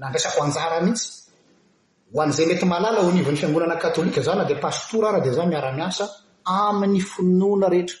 namdreisako 0.00 0.40
hanjara 0.44 0.78
mihitsy 0.84 1.08
ho 2.12 2.18
an'izay 2.22 2.46
mety 2.50 2.64
malala 2.74 2.98
o 3.06 3.10
nivan'ny 3.16 3.38
fiangonana 3.40 3.76
katôlika 3.84 4.20
zao 4.26 4.34
na 4.38 4.44
depase 4.50 4.82
toura 4.90 5.06
arah 5.10 5.22
di 5.24 5.30
zany 5.36 5.48
miara-miasa 5.52 6.04
amin'ny 6.64 7.00
finona 7.12 7.66
rehetra 7.72 7.98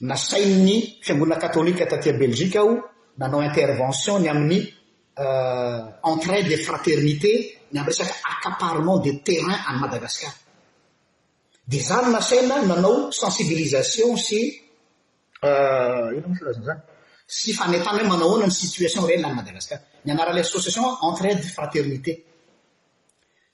nasain 0.00 0.64
ny 0.64 0.98
fiangonina 1.02 1.36
katolika 1.36 1.86
tatya 1.86 2.12
belgika 2.12 2.58
aho 2.60 2.80
nanao 3.18 3.42
intervention 3.42 4.22
ny 4.22 4.28
amin'ny 4.28 4.60
euh, 5.18 5.80
entré 6.02 6.42
de 6.50 6.56
fraternité 6.66 7.32
ny 7.72 7.78
amy 7.78 7.86
resaky 7.88 8.12
acaparement 8.32 8.98
de 9.06 9.10
terrain 9.26 9.56
any 9.68 9.78
madagasikar 9.84 10.32
de 11.70 11.78
zany 11.88 12.08
nasaina 12.16 12.56
nanao 12.70 13.10
sensibilisation 13.20 14.16
synon 14.16 14.52
sy 17.36 17.52
fntany 17.58 17.98
hoe 17.98 18.06
manao 18.10 18.28
oana 18.32 18.46
ny 18.46 18.52
situationree 18.62 19.18
ny 19.24 19.30
madagasikar 19.38 19.78
ny 20.04 20.10
anarahle 20.12 20.40
assosiation 20.46 20.84
entré 21.08 21.30
de 21.40 21.44
fraternité 21.56 22.12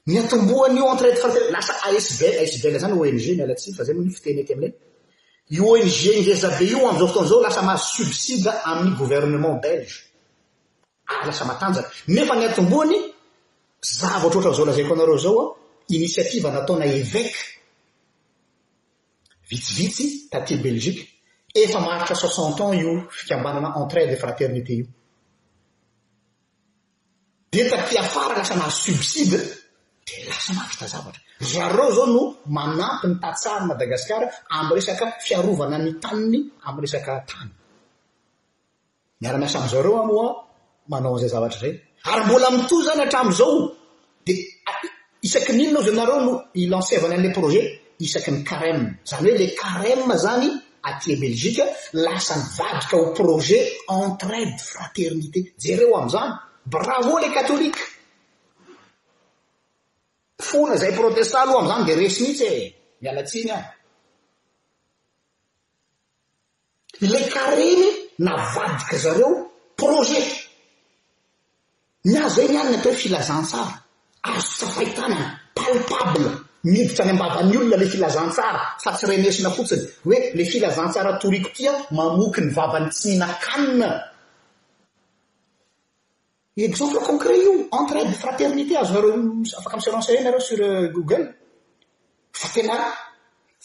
ny 0.09 0.15
atomboan'io 0.23 0.87
ntrdlasa 0.95 1.73
abel 1.87 2.77
zany 2.81 2.87
ong 2.93 3.17
nylatfa 3.39 3.83
zay 3.87 3.95
moa 3.97 4.15
fitene 4.17 4.43
amian 4.55 4.75
i 5.51 5.61
ong 5.61 5.79
ngezabe 5.79 6.65
io 6.65 6.89
amizao 6.89 7.07
fotoana 7.07 7.29
zao 7.29 7.41
lasa 7.41 7.63
maha 7.63 7.79
subside 7.79 8.51
amin'ny 8.65 8.97
gouvernement 8.97 9.61
belge 9.63 9.95
a 11.07 11.13
ah, 11.23 11.27
lasa 11.27 11.45
matanjak 11.45 11.87
nefa 12.07 12.35
ny 12.35 12.45
atomboany 12.47 12.97
za 13.99 14.09
vaoatra 14.09 14.39
ohatra 14.39 14.57
zao 14.57 14.67
lazaiko 14.67 14.95
anareo 14.95 15.19
zaoa 15.25 15.45
inisiativa 15.89 16.51
nataona 16.51 16.85
eveke 16.85 17.43
vitsivitsy 19.49 20.05
tatie 20.31 20.57
belgique 20.57 21.03
efa 21.55 21.79
maharitra 21.81 22.17
soixante 22.17 22.63
ans 22.63 22.75
io 22.83 22.93
fikambanana 23.19 23.69
entraide 23.81 24.13
e 24.13 24.17
fraternité 24.25 24.73
io 24.79 24.87
defa 27.53 27.79
tyafara 27.89 28.35
lasa 28.39 28.55
maha 28.57 28.71
subside 28.71 29.39
areo 31.66 31.90
zao 31.97 32.07
no 32.14 32.23
manampy 32.57 33.05
ny 33.09 33.14
tatsar 33.23 33.61
madagasikar 33.69 34.23
am 34.59 34.66
resaka 34.77 35.07
fiarovana 35.27 35.79
ny 35.85 35.90
taniny 36.03 36.40
amesakanyir-iaae 36.66 39.51
hoaaary 39.73 41.73
mbola 42.25 42.49
mito 42.57 42.77
zany 42.87 43.01
atramizao 43.07 43.55
deisaky 44.27 45.53
ninona 45.59 45.79
oza 45.83 45.92
nareo 45.99 46.19
no 46.27 46.33
ilanceany 46.62 47.14
an'le 47.19 47.31
projet 47.38 47.66
isakyny 48.05 48.38
arm 48.57 48.83
zanyhoe 49.11 49.37
la 49.49 49.64
arem 49.73 50.03
zany 50.25 50.47
atie 50.88 51.14
belgika 51.23 51.64
lasanyvadika 52.05 52.95
ho 53.01 53.07
projet 53.21 53.64
entrade 53.99 54.55
fraternité 54.71 55.38
jereo 55.62 55.92
amzany 56.01 56.31
bravo 56.73 57.14
la 57.23 57.29
katôlike 57.37 57.83
fona 60.38 60.77
zay 60.77 60.92
protesta 60.92 61.40
aloha 61.42 61.59
am'izany 61.62 61.87
dia 61.87 61.96
resy 62.03 62.20
mihitsy 62.22 62.44
e 62.51 62.62
mialatsiana 63.03 63.59
le 67.12 67.20
kareny 67.33 67.83
navadika 68.27 68.96
zareo 69.05 69.31
projet 69.79 70.31
ny 72.11 72.16
azo 72.25 72.31
zay 72.37 72.49
ny 72.51 72.57
anyny 72.61 72.77
atao 72.77 72.90
hoe 72.92 72.99
filazantsara 73.03 73.72
azo 74.35 74.49
tsafahitana 74.59 75.18
palpable 75.59 76.31
miditra 76.72 77.03
any 77.05 77.14
amavan'ny 77.16 77.57
olona 77.59 77.77
la 77.83 77.87
filazantsara 77.94 78.61
sa 78.83 78.90
tsy 78.96 79.05
renesina 79.11 79.51
fotsiny 79.57 79.85
hoe 80.05 80.18
la 80.37 80.44
filazantsara 80.53 81.11
toriako 81.20 81.51
tia 81.57 81.72
mamoky 81.96 82.40
ny 82.44 82.51
vavan'ny 82.57 82.90
tsihinakanina 82.94 83.88
exemple 86.64 87.01
concret 87.05 87.37
io 87.45 87.53
entra 87.81 88.05
de 88.05 88.14
fraternité 88.23 88.75
azo 88.81 88.95
nareo 88.95 89.12
afaka 89.59 89.75
ami 89.77 89.83
seranser 89.85 90.23
nareo 90.23 90.40
sur 90.40 90.61
euh, 90.61 90.88
google 90.95 91.25
fa 92.33 92.49
tena 92.55 92.75
raha 92.81 92.92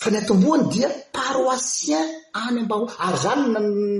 fa 0.02 0.10
ny 0.12 0.18
antomboany 0.18 0.64
dia 0.74 0.90
paroasien 1.14 2.04
any 2.44 2.58
amba 2.62 2.76
hoa 2.76 2.94
ary 3.06 3.18
zany 3.24 3.46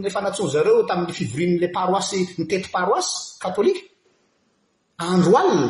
efa 0.10 0.20
natsona 0.22 0.52
zareo 0.56 0.84
tami'le 0.90 1.14
fivorinla 1.20 1.68
paroasy 1.78 2.20
niteto 2.38 2.68
paroasy 2.76 3.12
katôlika 3.42 3.82
andro 5.10 5.34
alina 5.42 5.70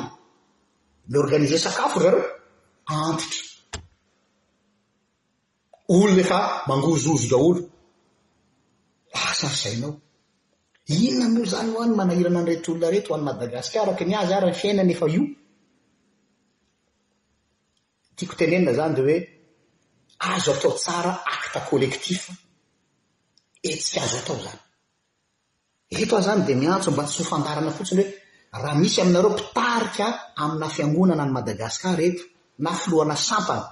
ly 1.11 1.17
organise 1.23 1.57
sakafo 1.65 1.97
rareo 2.03 2.25
antitra 2.95 3.41
olo 5.95 6.13
le 6.17 6.23
fa 6.29 6.39
mangozoozo 6.69 7.27
daolo 7.31 7.61
lasary 9.13 9.53
ah, 9.53 9.57
zainao 9.63 9.93
inona 10.99 11.29
mioa 11.29 11.45
zany 11.53 11.69
ho 11.73 11.79
any 11.83 11.95
manahirana 11.99 12.39
any 12.41 12.49
retolona 12.51 12.87
reto 12.93 13.07
hoan'ny 13.11 13.27
madagasika 13.29 13.77
aky 13.93 14.03
ny 14.05 14.13
azy 14.21 14.33
arah 14.35 14.51
fiainany 14.61 14.91
efa 14.95 15.05
io 15.15 15.23
tiako 18.15 18.35
tenenina 18.39 18.71
zany 18.79 18.93
di 18.95 19.01
hoe 19.05 19.17
azo 20.31 20.49
atao 20.55 20.73
tsara 20.79 21.11
akta 21.35 21.59
kolektifa 21.69 22.33
etsika 23.69 23.99
eh, 24.01 24.05
azo 24.07 24.17
atao 24.21 24.37
zany 24.45 24.59
eto 26.01 26.13
aho 26.15 26.25
zany 26.27 26.41
dia 26.47 26.57
miantso 26.61 26.89
mba 26.93 27.03
tsy 27.09 27.17
hofandarana 27.21 27.71
fotsiny 27.77 28.01
hoe 28.05 28.13
raha 28.63 28.79
misy 28.81 28.97
aminareo 29.01 29.31
mpitarikaa 29.33 30.09
aminah 30.43 30.71
fiangonana 30.75 31.23
any 31.25 31.33
madagasikar 31.37 31.93
reto 32.03 32.23
na 32.63 32.69
filohana 32.81 33.15
sampana 33.29 33.67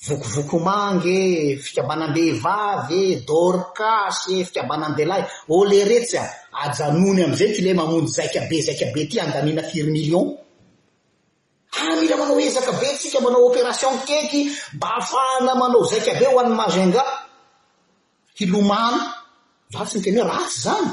vokovoko 0.00 0.56
mangye 0.64 1.56
fikabanam-be 1.60 2.22
vavy 2.40 3.00
e 3.12 3.16
dôrkasy 3.28 4.40
e 4.40 4.44
fikabanandelahy 4.48 5.24
ôleretsy 5.56 6.16
a 6.16 6.24
ajanony 6.64 7.20
amzay 7.24 7.50
ti 7.54 7.60
le 7.66 7.72
mamony 7.78 8.08
zaikabe 8.16 8.56
zaikabe 8.66 9.00
ty 9.10 9.16
andamina 9.24 9.62
firy 9.70 9.90
milion 9.96 10.24
amila 11.84 12.14
ah, 12.14 12.18
manao 12.20 12.38
ezakabe 12.46 12.86
tsika 12.98 13.18
manaoopéaion 13.24 13.96
keky 14.08 14.42
mba 14.76 14.88
afahana 15.00 15.52
manao 15.60 15.82
zaikabe 15.90 16.24
hoan 16.32 16.48
mazenga 16.60 17.02
hilomana 18.38 19.00
vatsy 19.74 19.96
ni 19.98 20.04
teny 20.04 20.18
hoe 20.20 20.28
ratsy 20.32 20.58
zany 20.64 20.88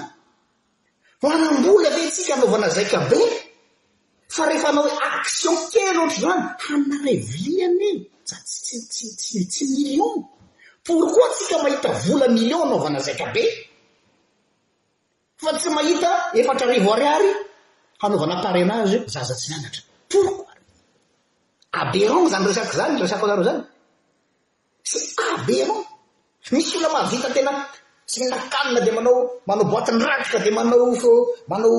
ho 1.22 1.26
anambola 1.36 1.89
te 1.96 2.02
tsika 2.13 2.34
anaovana 2.36 2.67
zaikabe 2.76 3.20
fa 4.36 4.43
rehefa 4.48 4.70
nao 4.76 4.84
oe 4.88 4.91
aktion 5.13 5.58
kelyoatra 5.72 6.22
zany 6.24 6.41
haminanay 6.65 7.17
vlianye 7.30 7.91
zatsyt 8.32 8.86
tsy 9.52 9.63
milion 9.74 10.16
porkoa 10.86 11.28
tsika 11.36 11.58
mahita 11.63 11.90
vola 12.08 12.28
milion 12.36 12.62
anaovana 12.66 13.00
zaikabe 13.08 13.44
fa 15.42 15.50
tsy 15.60 15.70
mahita 15.78 16.10
efatra 16.40 16.66
rivoariary 16.74 17.30
anaovanaparenazy 18.06 18.98
zaza 19.13 19.36
tsy 19.40 19.48
miatroraberon 19.52 22.26
zany 22.32 22.46
resak 22.50 22.70
zany 22.80 22.96
resareo 23.04 23.44
zany 23.50 23.62
sy 24.92 25.00
aberon 25.30 25.82
misy 26.54 26.74
ola 26.80 26.90
mavitatena 26.96 27.52
synakanina 28.12 28.80
di 28.86 28.92
manao 28.98 29.18
manao 29.50 29.66
boatynyrakita 29.72 30.38
di 30.46 30.52
manao 30.58 30.88
manao 31.52 31.76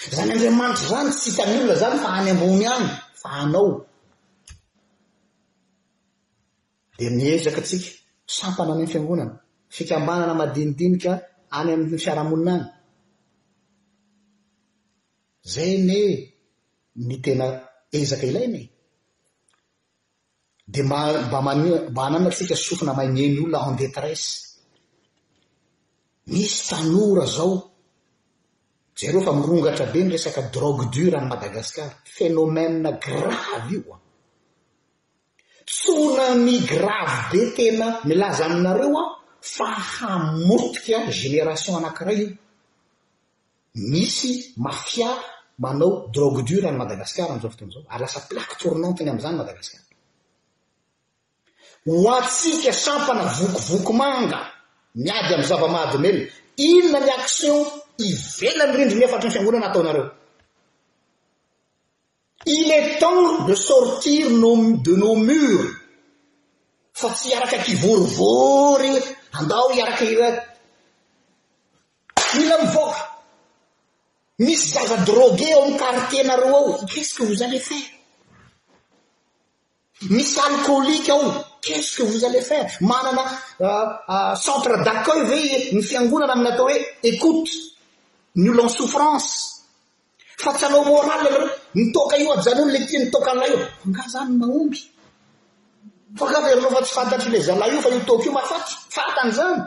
zany 0.06 0.32
andriamanitra 0.32 0.86
zany 0.92 1.10
tsy 1.10 1.28
hitany 1.30 1.52
olona 1.60 1.74
zany 1.82 1.96
fa 2.02 2.10
any 2.20 2.30
ambony 2.34 2.66
any 2.72 2.88
fa 3.20 3.28
anao 3.42 3.68
dia 6.96 7.10
niezaka 7.18 7.60
atsika 7.62 7.88
sampana 8.36 8.70
any 8.74 8.80
any 8.82 8.90
fiangonana 8.92 9.34
fikambanana 9.76 10.34
madinidinika 10.40 11.12
any 11.56 11.68
ami'ny 11.74 11.98
fiarahamonina 12.04 12.54
any 12.58 12.64
zay 15.52 15.72
ne 15.88 16.00
ny 17.06 17.14
tena 17.24 17.46
ezaka 17.98 18.24
ilainae 18.30 18.64
dia 20.72 20.82
mba- 20.88 21.22
mba 21.28 21.38
man-mba 21.46 22.00
hanana 22.04 22.28
atsika 22.30 22.54
sofina 22.66 22.92
maneny 22.98 23.34
olona 23.42 23.58
an 23.66 23.74
dex 23.80 23.90
treise 23.96 24.26
misy 26.32 26.58
tanora 26.70 27.26
zao 27.36 27.52
zareo 28.98 29.20
fa 29.22 29.32
mirongatra 29.32 29.86
be 29.92 30.00
ny 30.02 30.10
resaka 30.10 30.42
droge 30.50 30.86
dure 30.92 31.16
any 31.18 31.28
madagasikara 31.32 31.92
fenomene 32.16 32.90
grave 32.98 33.70
ioa 33.74 33.96
tsonany 35.68 36.58
grave 36.70 37.18
be 37.30 37.40
tena 37.56 37.86
milaza 38.08 38.42
aminareo 38.48 38.90
a 38.98 39.04
fa 39.54 39.68
hamotika 39.96 40.98
genération 41.20 41.74
anankiray 41.80 42.18
io 42.26 42.30
misy 43.90 44.30
mafia 44.64 45.08
manao 45.62 45.90
droge 46.14 46.40
dur 46.48 46.62
any 46.70 46.78
madagasikara 46.82 47.28
am'izao 47.32 47.50
fotoanizao 47.54 47.82
ary 47.94 48.02
lasa 48.04 48.20
plakuy 48.28 48.56
tournantiny 48.60 49.08
am'izany 49.12 49.36
madagasikara 49.40 49.84
ho 51.86 51.94
atsika 52.18 52.70
sampana 52.84 53.22
vokivoko 53.38 53.92
manga 54.02 54.38
miady 55.04 55.32
am'y 55.36 55.46
zava-mahadimely 55.50 56.20
inona 56.66 56.98
ny 57.06 57.10
action 57.22 57.60
ivelannyrindri 58.06 58.98
mifatr 59.00 59.24
ny 59.26 59.30
fiangonana 59.34 59.66
ataonareo 59.70 60.06
il 62.46 62.70
et 62.70 62.98
temps 62.98 63.44
de 63.48 63.54
sortir 63.54 64.22
ode 64.50 64.92
nos 65.02 65.16
murs 65.28 65.68
fa 67.00 67.08
tsy 67.16 67.28
araka 67.36 67.58
kivorivory 67.66 68.90
andao 69.38 69.66
iaraky 69.78 70.04
ila 72.40 72.54
mivoa 72.62 72.98
misy 74.46 74.66
zaza 74.74 74.96
droguer 75.08 75.52
ao 75.54 75.62
amcartenareo 75.68 76.56
ao 76.58 76.68
ecque 77.00 77.24
voz 77.28 77.42
ale 77.42 77.60
faire 77.68 77.90
misy 80.14 80.38
alkôolike 80.46 81.10
ao 81.16 81.22
qecque 81.66 82.02
voz 82.10 82.22
ale 82.28 82.40
faire 82.48 82.68
manana 82.88 83.22
euh, 83.66 83.86
euh, 84.16 84.34
centre 84.46 84.72
d'acceil 84.84 85.22
ve 85.30 85.40
ny 85.74 85.80
fiangonana 85.88 86.32
amin 86.32 86.50
atao 86.52 86.66
roe 86.68 86.78
écoute 87.10 87.52
ln 88.44 88.58
offanea 88.60 89.20
tsy 90.56 90.64
alaomoralylr 90.66 91.36
nioka 91.74 92.16
io 92.16 92.32
azany 92.32 92.60
ono 92.62 92.70
le 92.72 92.84
tia 92.86 93.00
ntoa 93.04 93.32
nlah 93.34 93.50
gznymamfglofa 93.88 96.80
tsy 96.84 96.92
fantatl 96.96 97.36
zaa 97.46 97.66
io 97.74 97.80
fa 97.84 97.88
iotok 97.96 98.20
io 98.24 98.32
mahafa 98.32 98.58
fatan' 98.96 99.32
zany 99.38 99.62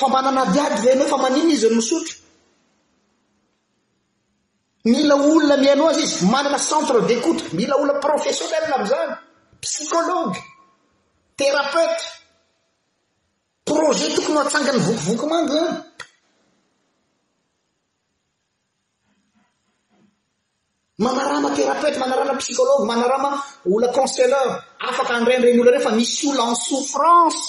fambanana 0.00 0.42
adiady 0.44 0.76
va 0.86 0.90
anao 0.92 1.08
fa 1.12 1.16
maniny 1.22 1.52
izy 1.52 1.66
any 1.66 1.74
misotro 1.76 2.16
mila 4.92 5.14
olona 5.14 5.54
miaino 5.62 5.84
azy 5.90 6.00
izy 6.04 6.14
manana 6.32 6.58
centre 6.70 6.98
d'écoute 7.08 7.42
mila 7.58 7.74
olona 7.76 7.94
professionel 8.06 8.64
abyzany 8.76 9.12
psikôlogy 9.64 10.34
terapeota 11.38 12.06
proje 13.68 14.06
tokony 14.14 14.36
ho 14.36 14.40
antsanga 14.44 14.70
ny 14.72 14.80
vokivoky 14.86 15.26
mango 15.30 15.52
zany 15.54 15.70
manarama 21.00 21.50
terapeoty 21.56 21.98
manarama 21.98 22.36
psikology 22.38 22.84
manarama 22.84 23.42
ola 23.72 23.88
conceller 23.88 24.60
afaka 24.78 25.14
andraindregny 25.14 25.60
ola 25.60 25.70
re 25.76 25.80
fa 25.80 25.90
misy 25.90 26.26
ola 26.28 26.44
en 26.52 26.54
soffrancy 26.54 27.40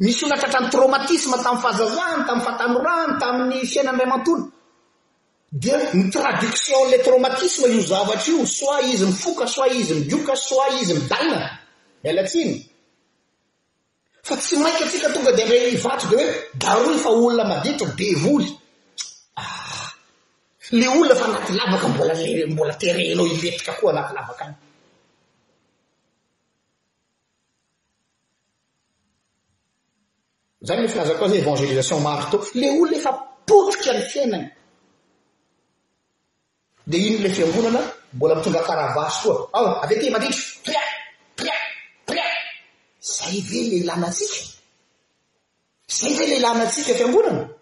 misy 0.00 0.24
ola 0.24 0.34
atratran'ny 0.36 0.70
trômatisme 0.74 1.36
tamin'ny 1.44 1.62
fazazany 1.66 2.20
tamin'ny 2.28 2.44
fatanorany 2.48 3.12
tamin'ny 3.22 3.66
fiaina 3.72 3.90
andray 3.92 4.08
amatolo 4.08 4.44
dia 5.60 5.76
ny 6.00 6.08
tradiction 6.16 6.80
le 6.92 6.98
trômatisme 7.06 7.66
io 7.76 7.82
zavatra 7.92 8.32
io 8.32 8.46
soa 8.56 8.80
izy 8.92 9.04
mifoka 9.12 9.44
soa 9.46 9.66
izy 9.68 9.92
migioka 9.98 10.34
soa 10.48 10.66
izy 10.80 10.92
midalina 10.96 11.38
elatsiny 12.08 12.54
fa 14.26 14.34
tsy 14.36 14.54
maiky 14.64 14.82
atsika 14.84 15.08
tonga 15.12 15.32
di 15.36 15.42
rerivato 15.52 16.06
de 16.08 16.16
hoe 16.16 16.32
daroy 16.62 16.96
fa 17.04 17.10
olona 17.18 17.44
maditra 17.52 17.88
devoly 18.00 18.48
le 20.70 20.88
oloa 20.88 21.14
fa 21.16 21.24
anaty 21.26 21.52
lavaka 21.52 21.88
mbola 21.88 22.14
mbola 22.48 22.74
terrenao 22.80 23.26
iletrika 23.26 23.72
koa 23.78 23.90
anaty 23.92 24.14
lavaka 24.14 24.44
any 24.44 24.56
zany 30.66 30.82
le 30.82 30.88
filazakoa 30.88 31.28
za 31.28 31.36
évangelisation 31.36 32.00
maro 32.00 32.24
tao 32.30 32.42
le 32.54 32.66
olona 32.70 32.96
efa 32.96 33.12
potroka 33.46 33.92
ny 33.92 34.02
fiainany 34.10 34.46
di 36.86 36.96
ino 37.06 37.16
ila 37.18 37.30
fiangonana 37.34 37.80
mbola 38.12 38.34
mitondga 38.34 38.62
karavasy 38.66 39.22
koa 39.22 39.48
a 39.52 39.60
avy 39.84 39.94
ty 40.00 40.10
manditra 40.10 40.58
pr 40.64 40.76
pria 41.36 41.56
pria 42.06 42.24
zay 43.00 43.36
ve 43.48 43.84
lahlanatsika 43.88 44.42
zay 45.96 46.12
ve 46.18 46.24
layhlanatsika 46.30 46.94
fiangonana 46.98 47.53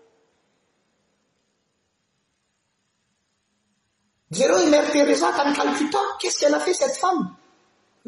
zereo 4.33 4.65
mertereza 4.73 5.29
tany 5.37 5.53
kalpita 5.55 6.01
kesika 6.21 6.49
nafe 6.51 6.73
syt 6.79 6.95
famiy 7.03 7.29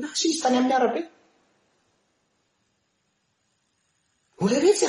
nasizy 0.01 0.39
tany 0.43 0.57
ami'ny 0.59 0.75
arabe 0.77 1.01
ola 4.43 4.57
retsya 4.65 4.89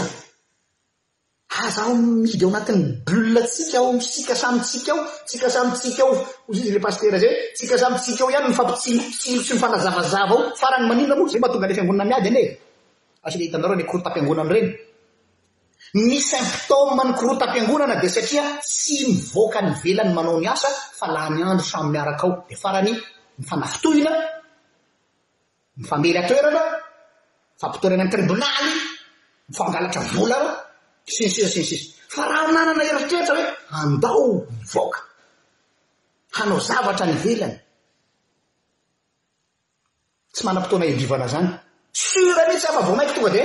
azaho 1.65 1.93
midy 2.23 2.45
ao 2.45 2.49
anatin'ny 2.53 2.83
bola 3.07 3.41
tsika 3.51 3.77
ao 3.83 3.89
sika 4.13 4.35
samytsika 4.43 4.91
ao 4.95 5.01
sika 5.29 5.47
samytsika 5.55 6.01
ao 6.07 6.11
zy 6.55 6.59
izy 6.61 6.71
lepastera 6.75 7.17
zaye 7.23 7.33
tsika 7.55 7.75
samytsika 7.83 8.21
ao 8.23 8.29
ihany 8.31 8.47
mifampitsilompsilo 8.49 9.41
tsy 9.45 9.51
mifanazavazava 9.55 10.33
ao 10.35 10.39
fa 10.59 10.67
ra 10.71 10.77
ny 10.79 10.85
manindra 10.89 11.15
molo 11.17 11.29
zay 11.33 11.41
ma 11.43 11.51
tonga 11.51 11.65
aley 11.65 11.75
fiangonana 11.77 12.09
miady 12.09 12.29
ane 12.31 12.43
as 13.25 13.33
hitanareo 13.39 13.77
y 13.83 13.87
kortampiangonany 13.91 14.47
ah, 14.51 14.51
ah, 14.51 14.57
reny 14.57 14.69
my 15.93 16.17
symptôme 16.19 16.97
mny 17.05 17.13
korotam-piangonana 17.13 18.01
di 18.01 18.09
satria 18.09 18.57
tsy 18.57 19.05
mivoaka 19.07 19.61
ny 19.61 19.71
velany 19.83 20.13
manao 20.13 20.39
ny 20.41 20.47
asa 20.47 20.67
fa 20.97 21.05
lah 21.13 21.29
nyandro 21.29 21.63
samymiaraka 21.65 22.23
ao 22.23 22.45
de 22.49 22.55
farany 22.55 22.91
mifanafitohina 23.39 24.11
mifamely 25.77 26.17
atoerana 26.17 26.61
mfampitoerana 27.57 28.03
any 28.03 28.11
tribonaly 28.13 28.73
mifangalatra 29.49 30.01
vola 30.15 30.37
ra 30.45 30.51
sinsira 31.15 31.49
sinsisy 31.55 31.87
fa 32.13 32.21
raha 32.29 32.45
minanana 32.49 32.83
eritrehitra 32.89 33.35
hoe 33.37 33.45
andao 33.81 34.25
nyvoaka 34.61 34.99
hanao 36.37 36.59
zavatra 36.69 37.05
ny 37.09 37.15
velany 37.25 37.55
tsy 40.33 40.41
manam-potoana 40.47 40.85
edivana 40.93 41.27
zany 41.33 41.47
sura 42.03 42.43
nihtsy 42.49 42.67
afa 42.71 42.81
vo 42.87 42.93
maiko 42.99 43.13
tonga 43.17 43.31
de 43.37 43.41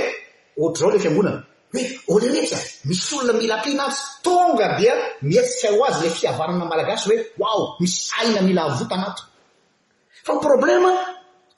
ohatr' 0.61 0.79
izao 0.79 0.89
ila 0.91 1.01
fiangonana 1.05 1.41
hoe 1.73 2.01
ole 2.17 2.29
lesa 2.29 2.57
misy 2.85 3.15
olona 3.21 3.39
mila 3.43 3.57
mpiana 3.63 3.85
atsy 3.89 4.03
tonga 4.25 4.67
dia 4.79 4.93
mihetsitsy 5.29 5.67
aho 5.71 5.83
azy 5.89 6.03
lay 6.05 6.11
fiavanana 6.19 6.65
malagasy 6.73 7.05
hoe 7.11 7.19
wao 7.43 7.63
misy 7.81 7.99
haina 8.15 8.41
mila 8.49 8.63
votana 8.79 9.07
ato 9.11 9.23
fa 10.27 10.33
ho 10.35 10.41
problema 10.47 10.91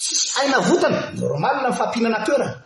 tsisy 0.01 0.27
haina 0.37 0.59
votana 0.69 1.01
zoromalina 1.19 1.69
my 1.69 1.77
fampihinana 1.81 2.21
toerana 2.27 2.57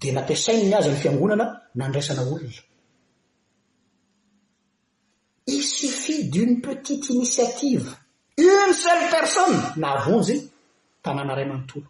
dia 0.00 0.12
napesainny 0.18 0.74
azy 0.78 0.88
ny 0.90 0.96
fiangonana 1.02 1.46
nandraisana 1.78 2.22
olona 2.32 2.62
is 5.56 5.66
suffi 5.78 6.14
d'une 6.32 6.54
petite 6.68 7.04
inisiative 7.14 7.88
une 8.50 8.72
seule 8.84 9.04
persone 9.16 9.58
na 9.80 9.88
avonjyy 9.96 10.38
tanàna 11.04 11.30
araymanntolo 11.34 11.88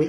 oe 0.00 0.06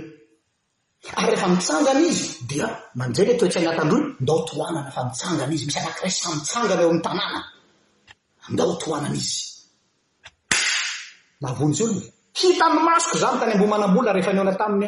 ary 1.18 1.28
rehefa 1.34 1.47
mitsangana 1.53 1.99
izy 2.10 2.26
dia 2.49 2.68
mananytoeranaanr 2.99 4.01
da 4.28 4.34
ona 4.66 4.80
fami 4.95 5.57
zy 5.57 5.66
misy 5.66 5.80
aaianna 5.80 6.76
eon 6.84 6.99
daol 8.57 8.76
hita 12.39 12.66
ny 12.74 12.78
masoko 12.88 13.16
zany 13.24 13.36
tany 13.41 13.51
ambomanamola 13.55 14.12
rehefa 14.18 14.32
nyona 14.38 14.53
taminy 14.62 14.88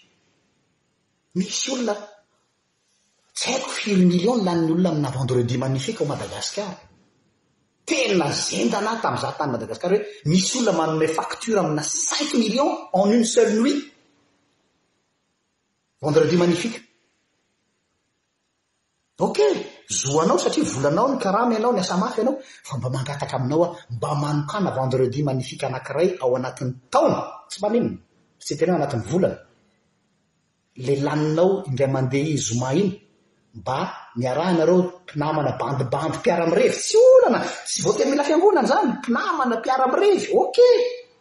misy 1.37 1.71
olona 1.71 1.95
tsy 3.35 3.47
haiko 3.51 3.69
firy 3.77 3.95
millionn 4.11 4.43
laniny 4.45 4.71
olona 4.71 4.89
amina 4.91 5.09
vendredi 5.17 5.55
magnifique 5.63 5.99
ao 6.01 6.09
madagasikara 6.13 6.73
tena 7.87 8.25
zenda 8.47 8.77
na 8.85 8.91
tami'ny 9.03 9.21
zaha 9.23 9.35
tany 9.39 9.51
madagasikara 9.55 9.95
hoe 9.95 10.03
misy 10.31 10.53
olona 10.59 10.73
manome 10.79 11.07
facture 11.17 11.57
amina 11.61 11.83
cinq 12.07 12.31
million 12.41 12.69
en 12.99 13.05
une 13.15 13.25
seule 13.33 13.51
nuit 13.59 13.79
vendredi 16.05 16.35
magnifiqa 16.41 16.79
oka 19.25 19.47
zoanao 19.99 20.37
satria 20.43 20.65
volanao 20.73 21.07
ny 21.11 21.17
karamy 21.23 21.53
ianao 21.55 21.73
ny 21.75 21.81
asa 21.83 21.95
mafy 22.03 22.19
anao 22.21 22.35
fa 22.67 22.73
mba 22.77 22.87
mangataka 22.95 23.35
aminao 23.37 23.63
a 23.65 23.69
mba 23.95 24.09
manokana 24.23 24.69
vendredi 24.77 25.19
magnifika 25.27 25.63
anankiray 25.69 26.09
ao 26.21 26.29
anatin'ny 26.37 26.71
taona 26.93 27.19
tsy 27.49 27.57
manenona 27.63 27.97
tsy 28.45 28.53
tena 28.57 28.71
ao 28.73 28.79
anatin'ny 28.79 29.05
volana 29.11 29.37
le 30.75 30.95
laninao 31.05 31.63
indray 31.67 31.89
mandeha 31.95 32.27
izy 32.35 32.53
ma 32.59 32.69
iny 32.79 32.91
mba 33.59 33.77
miarahnareo 34.19 34.77
mpinamana 35.03 35.51
bandibandro 35.59 36.19
piara 36.23 36.43
amrevy 36.47 36.77
tsy 36.83 36.95
onanasy 37.17 37.77
vatemila 37.85 38.23
fingonana 38.27 38.67
zany 38.71 38.87
mpinamana 38.97 39.55
piara 39.63 39.83
am 39.87 39.93
revy 40.01 40.25
ok 40.41 40.57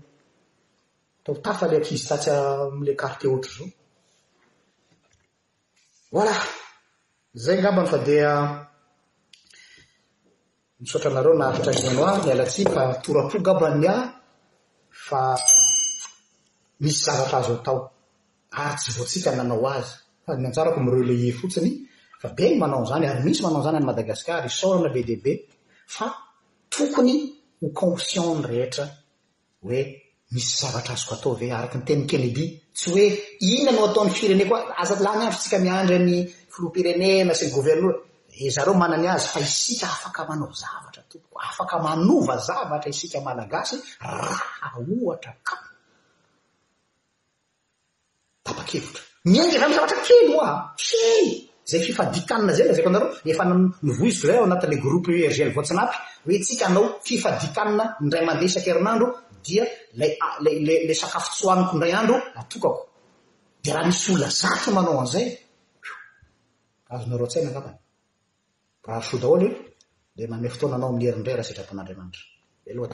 totafale 1.24 1.74
aizysay 1.76 2.24
amla 2.38 2.92
karte 3.02 3.24
ohatra 3.28 3.54
zao 3.58 3.68
vola 6.14 6.36
zay 7.34 7.58
gabany 7.64 7.88
fa 7.92 7.98
dia 8.08 8.30
misaotra 10.80 11.08
anareo 11.10 11.34
nahafitra 11.38 11.72
niano 11.82 12.02
a 12.10 12.22
nialatsi 12.24 12.62
fa 12.74 12.82
torapo 13.02 13.36
gabany 13.46 13.86
ah 13.94 14.00
fa 15.06 15.20
misy 16.82 17.00
zavatra 17.06 17.36
azo 17.40 17.52
atao 17.58 17.78
ary 18.62 18.74
tsy 18.78 18.90
voatsika 18.98 19.28
nanao 19.38 19.64
azy 19.76 19.90
fa 20.24 20.30
myanjarako 20.40 20.78
mireleie 20.84 21.30
fotsiny 21.38 21.70
fa 22.20 22.28
be 22.36 22.44
ny 22.48 22.54
manao 22.62 22.82
zany 22.90 23.06
ary 23.10 23.22
misy 23.26 23.40
manao 23.44 23.60
izany 23.62 23.76
amny 23.78 23.88
madagasikara 23.90 24.40
isaorana 24.50 24.88
be 24.94 25.00
diabe 25.08 25.32
fa 25.94 26.06
tokony 26.72 27.14
ho 27.60 27.66
consientny 27.80 28.44
rehetra 28.52 28.84
hoe 29.62 29.80
misy 30.34 30.56
zavatra 30.60 30.94
azoko 30.98 31.14
ataove 31.16 31.46
araky 31.58 31.76
ny 31.78 31.84
teny 31.88 32.02
kenebi 32.10 32.44
tsy 32.76 32.86
hoe 32.92 33.06
ina 33.50 33.70
anao 33.70 33.86
ataon'ny 33.88 34.14
firene 34.18 34.44
koa 34.50 34.60
azay 34.82 34.98
lah 35.06 35.14
miandro 35.18 35.38
tsika 35.42 35.58
miandry 35.64 35.94
any 36.00 36.14
filoapirenena 36.52 37.32
sy 37.38 37.44
ny 37.46 37.52
gouvernor 37.58 37.94
eh, 38.40 38.50
zareo 38.56 38.74
manany 38.82 39.06
azy 39.14 39.28
fa 39.34 39.38
isika 39.46 39.86
afaka 39.96 40.20
manao 40.28 40.52
zavatra 40.62 41.02
tompoko 41.10 41.38
afaka 41.50 41.76
manova 41.86 42.34
zavatra 42.48 42.88
isika 42.94 43.18
malagasy 43.26 43.76
raha 44.04 44.66
ohatra 44.82 45.32
kao 45.46 45.64
tapakevotra 48.46 49.02
miainga 49.30 49.56
eva 49.58 49.68
mi 49.68 49.76
zavatra 49.78 49.96
kelo 50.06 50.34
ah 50.50 50.58
sy 50.86 51.06
zay 51.64 51.80
fifadikanina 51.80 52.52
zay 52.54 52.66
la 52.68 52.74
zaiko 52.74 52.88
anareo 52.90 53.10
efa 53.32 53.44
nivoiziko 53.86 54.26
zay 54.28 54.38
o 54.40 54.44
anatin'la 54.48 54.76
groupe 54.84 55.10
eergel 55.26 55.50
voatsinapy 55.56 55.96
hoe 56.26 56.36
ntsika 56.42 56.64
anao 56.70 56.84
fifadikanina 57.06 57.84
dray 58.10 58.22
amandeha 58.24 58.46
isankerinandro 58.50 59.06
dia 59.46 59.64
lay 60.00 60.12
alalay 60.26 60.94
sakafo 61.02 61.30
tsoaniko 61.36 61.72
ndray 61.76 61.92
andro 62.00 62.16
atokako 62.40 62.82
di 63.62 63.68
raha 63.74 63.86
misy 63.90 64.08
ola 64.14 64.28
zato 64.40 64.68
manao 64.76 65.00
anizay 65.02 65.26
azonareo 66.92 67.26
atsyaina 67.28 67.50
akatany 67.52 67.78
rarosoa 68.86 69.18
daoly 69.24 69.44
i 69.46 69.50
e, 69.52 70.16
di 70.16 70.24
manme 70.30 70.48
fotoana 70.52 70.74
anao 70.76 70.88
amin'ny 70.90 71.06
herindrara 71.08 71.44
sitrapoan'andriamanidra 71.48 72.22
aloha 72.70 72.92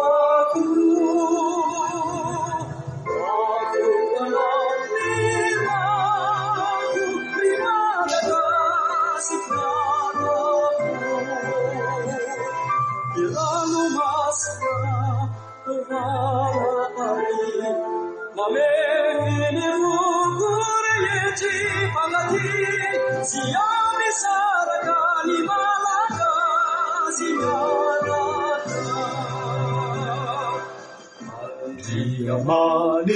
你 33.07 33.13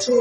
出 0.00 0.14